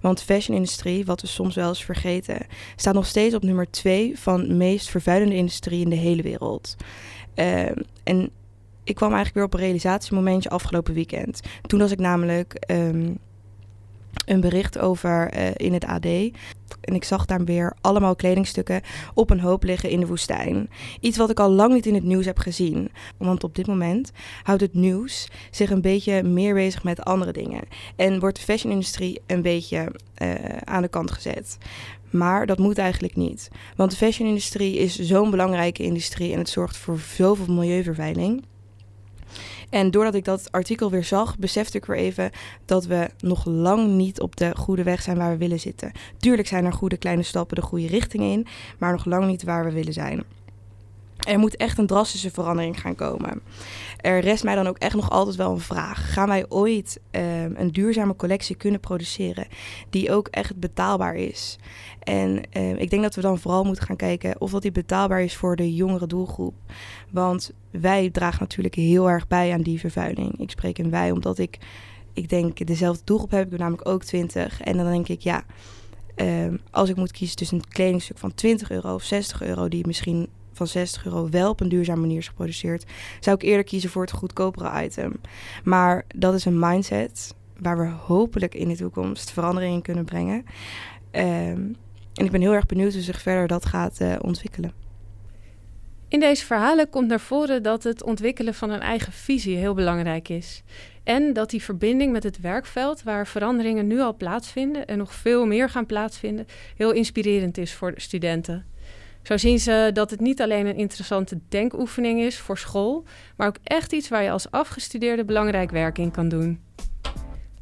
Want 0.01 0.17
de 0.17 0.23
fashion-industrie, 0.23 1.05
wat 1.05 1.21
we 1.21 1.27
soms 1.27 1.55
wel 1.55 1.67
eens 1.67 1.85
vergeten, 1.85 2.45
staat 2.75 2.93
nog 2.93 3.05
steeds 3.05 3.35
op 3.35 3.43
nummer 3.43 3.71
twee 3.71 4.19
van 4.19 4.47
de 4.47 4.53
meest 4.53 4.89
vervuilende 4.89 5.35
industrie 5.35 5.81
in 5.81 5.89
de 5.89 5.95
hele 5.95 6.21
wereld. 6.21 6.75
Uh, 7.35 7.65
en 8.03 8.29
ik 8.83 8.95
kwam 8.95 9.13
eigenlijk 9.13 9.35
weer 9.35 9.43
op 9.45 9.53
een 9.53 9.59
realisatiemomentje 9.59 10.49
afgelopen 10.49 10.93
weekend. 10.93 11.39
Toen 11.61 11.79
was 11.79 11.91
ik 11.91 11.99
namelijk 11.99 12.65
um, 12.71 13.17
een 14.25 14.41
bericht 14.41 14.79
over 14.79 15.37
uh, 15.37 15.49
in 15.55 15.73
het 15.73 15.85
AD. 15.85 16.07
En 16.81 16.95
ik 16.95 17.03
zag 17.03 17.25
daar 17.25 17.43
weer 17.43 17.73
allemaal 17.81 18.15
kledingstukken 18.15 18.81
op 19.13 19.29
een 19.29 19.39
hoop 19.39 19.63
liggen 19.63 19.89
in 19.89 19.99
de 19.99 20.07
woestijn. 20.07 20.69
Iets 20.99 21.17
wat 21.17 21.29
ik 21.29 21.39
al 21.39 21.51
lang 21.51 21.73
niet 21.73 21.85
in 21.85 21.93
het 21.93 22.03
nieuws 22.03 22.25
heb 22.25 22.37
gezien. 22.37 22.91
Want 23.17 23.43
op 23.43 23.55
dit 23.55 23.67
moment 23.67 24.11
houdt 24.43 24.61
het 24.61 24.73
nieuws 24.73 25.27
zich 25.51 25.69
een 25.69 25.81
beetje 25.81 26.23
meer 26.23 26.53
bezig 26.53 26.83
met 26.83 27.03
andere 27.03 27.31
dingen. 27.31 27.63
En 27.95 28.19
wordt 28.19 28.37
de 28.37 28.43
fashionindustrie 28.43 29.21
een 29.27 29.41
beetje 29.41 29.95
uh, 30.21 30.33
aan 30.63 30.81
de 30.81 30.87
kant 30.87 31.11
gezet. 31.11 31.57
Maar 32.09 32.45
dat 32.45 32.57
moet 32.57 32.77
eigenlijk 32.77 33.15
niet. 33.15 33.49
Want 33.75 33.91
de 33.91 33.97
fashionindustrie 33.97 34.77
is 34.77 34.99
zo'n 34.99 35.31
belangrijke 35.31 35.83
industrie 35.83 36.31
en 36.31 36.37
het 36.37 36.49
zorgt 36.49 36.77
voor 36.77 36.99
zoveel 36.99 37.53
milieuvervuiling. 37.53 38.43
En 39.71 39.91
doordat 39.91 40.15
ik 40.15 40.25
dat 40.25 40.51
artikel 40.51 40.89
weer 40.89 41.03
zag, 41.03 41.37
besefte 41.37 41.77
ik 41.77 41.85
weer 41.85 41.97
even 41.97 42.31
dat 42.65 42.85
we 42.85 43.09
nog 43.19 43.45
lang 43.45 43.87
niet 43.87 44.21
op 44.21 44.35
de 44.35 44.55
goede 44.57 44.83
weg 44.83 45.01
zijn 45.01 45.17
waar 45.17 45.31
we 45.31 45.37
willen 45.37 45.59
zitten. 45.59 45.91
Tuurlijk 46.17 46.47
zijn 46.47 46.65
er 46.65 46.73
goede 46.73 46.97
kleine 46.97 47.23
stappen 47.23 47.55
de 47.55 47.61
goede 47.61 47.87
richting 47.87 48.23
in, 48.23 48.47
maar 48.77 48.91
nog 48.91 49.05
lang 49.05 49.25
niet 49.25 49.43
waar 49.43 49.65
we 49.65 49.71
willen 49.71 49.93
zijn. 49.93 50.23
Er 51.27 51.39
moet 51.39 51.55
echt 51.55 51.77
een 51.77 51.87
drastische 51.87 52.31
verandering 52.31 52.81
gaan 52.81 52.95
komen. 52.95 53.41
Er 53.97 54.19
rest 54.19 54.43
mij 54.43 54.55
dan 54.55 54.67
ook 54.67 54.77
echt 54.77 54.95
nog 54.95 55.09
altijd 55.09 55.35
wel 55.35 55.51
een 55.51 55.59
vraag. 55.59 56.13
Gaan 56.13 56.27
wij 56.27 56.45
ooit 56.49 56.99
uh, 57.11 57.43
een 57.43 57.71
duurzame 57.71 58.15
collectie 58.15 58.55
kunnen 58.55 58.79
produceren 58.79 59.47
die 59.89 60.11
ook 60.11 60.27
echt 60.27 60.55
betaalbaar 60.55 61.15
is? 61.15 61.57
En 62.03 62.41
uh, 62.57 62.79
ik 62.79 62.89
denk 62.89 63.01
dat 63.01 63.15
we 63.15 63.21
dan 63.21 63.39
vooral 63.39 63.63
moeten 63.63 63.85
gaan 63.85 63.95
kijken 63.95 64.41
of 64.41 64.51
dat 64.51 64.61
die 64.61 64.71
betaalbaar 64.71 65.21
is 65.21 65.35
voor 65.35 65.55
de 65.55 65.75
jongere 65.75 66.07
doelgroep. 66.07 66.53
Want 67.09 67.51
wij 67.71 68.09
dragen 68.09 68.39
natuurlijk 68.39 68.75
heel 68.75 69.09
erg 69.09 69.27
bij 69.27 69.53
aan 69.53 69.61
die 69.61 69.79
vervuiling. 69.79 70.39
Ik 70.39 70.51
spreek 70.51 70.79
in 70.79 70.89
wij 70.89 71.11
omdat 71.11 71.37
ik, 71.37 71.57
ik 72.13 72.29
denk, 72.29 72.67
dezelfde 72.67 73.01
doelgroep 73.05 73.31
heb. 73.31 73.43
Ik 73.43 73.49
ben 73.49 73.59
namelijk 73.59 73.87
ook 73.87 74.03
20. 74.03 74.61
En 74.61 74.77
dan 74.77 74.85
denk 74.91 75.07
ik, 75.07 75.21
ja, 75.21 75.43
uh, 76.15 76.53
als 76.71 76.89
ik 76.89 76.95
moet 76.95 77.11
kiezen 77.11 77.37
tussen 77.37 77.57
een 77.57 77.69
kledingstuk 77.69 78.17
van 78.17 78.33
20 78.33 78.71
euro 78.71 78.93
of 78.93 79.03
60 79.03 79.41
euro, 79.41 79.67
die 79.67 79.87
misschien 79.87 80.27
van 80.53 80.67
60 80.67 81.05
euro 81.05 81.29
wel 81.29 81.49
op 81.49 81.59
een 81.59 81.69
duurzame 81.69 82.01
manier 82.01 82.17
is 82.17 82.27
geproduceerd, 82.27 82.85
zou 83.19 83.35
ik 83.35 83.41
eerder 83.41 83.63
kiezen 83.63 83.89
voor 83.89 84.01
het 84.01 84.11
goedkopere 84.11 84.83
item. 84.83 85.13
Maar 85.63 86.05
dat 86.15 86.33
is 86.33 86.45
een 86.45 86.59
mindset 86.59 87.35
waar 87.59 87.77
we 87.77 87.87
hopelijk 87.87 88.55
in 88.55 88.67
de 88.67 88.75
toekomst 88.75 89.31
verandering 89.31 89.73
in 89.73 89.81
kunnen 89.81 90.05
brengen. 90.05 90.45
Um, 91.11 91.75
en 92.13 92.25
ik 92.25 92.31
ben 92.31 92.41
heel 92.41 92.53
erg 92.53 92.65
benieuwd 92.65 92.93
hoe 92.93 93.01
zich 93.01 93.21
verder 93.21 93.47
dat 93.47 93.65
gaat 93.65 93.99
uh, 94.01 94.15
ontwikkelen. 94.21 94.73
In 96.07 96.19
deze 96.19 96.45
verhalen 96.45 96.89
komt 96.89 97.07
naar 97.07 97.19
voren 97.19 97.63
dat 97.63 97.83
het 97.83 98.03
ontwikkelen 98.03 98.53
van 98.53 98.69
een 98.69 98.79
eigen 98.79 99.13
visie 99.13 99.57
heel 99.57 99.73
belangrijk 99.73 100.29
is. 100.29 100.63
En 101.03 101.33
dat 101.33 101.49
die 101.49 101.63
verbinding 101.63 102.11
met 102.11 102.23
het 102.23 102.39
werkveld, 102.39 103.03
waar 103.03 103.27
veranderingen 103.27 103.87
nu 103.87 103.99
al 103.99 104.15
plaatsvinden 104.15 104.87
en 104.87 104.97
nog 104.97 105.13
veel 105.13 105.45
meer 105.45 105.69
gaan 105.69 105.85
plaatsvinden, 105.85 106.47
heel 106.75 106.91
inspirerend 106.91 107.57
is 107.57 107.73
voor 107.73 107.93
de 107.95 108.01
studenten. 108.01 108.65
Zo 109.23 109.37
zien 109.37 109.59
ze 109.59 109.89
dat 109.93 110.09
het 110.09 110.19
niet 110.19 110.41
alleen 110.41 110.65
een 110.65 110.75
interessante 110.75 111.39
denkoefening 111.49 112.21
is 112.21 112.39
voor 112.39 112.57
school, 112.57 113.05
maar 113.35 113.47
ook 113.47 113.57
echt 113.63 113.93
iets 113.93 114.09
waar 114.09 114.23
je 114.23 114.31
als 114.31 114.51
afgestudeerde 114.51 115.25
belangrijk 115.25 115.71
werk 115.71 115.97
in 115.97 116.11
kan 116.11 116.29
doen. 116.29 116.59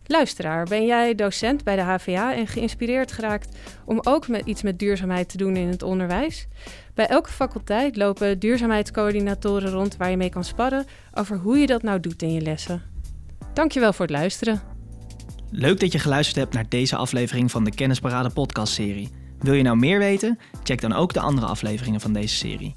Luisteraar, 0.05 0.65
ben 0.65 0.85
jij 0.85 1.15
docent 1.15 1.63
bij 1.63 1.75
de 1.75 1.81
HVA 1.81 2.33
en 2.33 2.47
geïnspireerd 2.47 3.11
geraakt 3.11 3.55
om 3.85 3.99
ook 4.03 4.27
met 4.27 4.45
iets 4.45 4.61
met 4.61 4.79
duurzaamheid 4.79 5.29
te 5.29 5.37
doen 5.37 5.55
in 5.55 5.67
het 5.67 5.83
onderwijs? 5.83 6.47
Bij 6.93 7.07
elke 7.07 7.31
faculteit 7.31 7.95
lopen 7.95 8.39
duurzaamheidscoördinatoren 8.39 9.71
rond 9.71 9.97
waar 9.97 10.09
je 10.09 10.17
mee 10.17 10.29
kan 10.29 10.43
sparren 10.43 10.85
over 11.13 11.37
hoe 11.37 11.57
je 11.57 11.67
dat 11.67 11.81
nou 11.81 11.99
doet 11.99 12.21
in 12.21 12.33
je 12.33 12.41
lessen. 12.41 12.81
Dankjewel 13.53 13.93
voor 13.93 14.05
het 14.05 14.15
luisteren. 14.15 14.61
Leuk 15.51 15.79
dat 15.79 15.91
je 15.91 15.99
geluisterd 15.99 16.37
hebt 16.37 16.53
naar 16.53 16.69
deze 16.69 16.95
aflevering 16.95 17.51
van 17.51 17.63
de 17.63 17.71
Kennisparade 17.71 18.29
podcastserie. 18.29 19.09
Wil 19.39 19.53
je 19.53 19.63
nou 19.63 19.77
meer 19.77 19.99
weten? 19.99 20.39
Check 20.63 20.81
dan 20.81 20.93
ook 20.93 21.13
de 21.13 21.19
andere 21.19 21.47
afleveringen 21.47 22.01
van 22.01 22.13
deze 22.13 22.35
serie. 22.35 22.75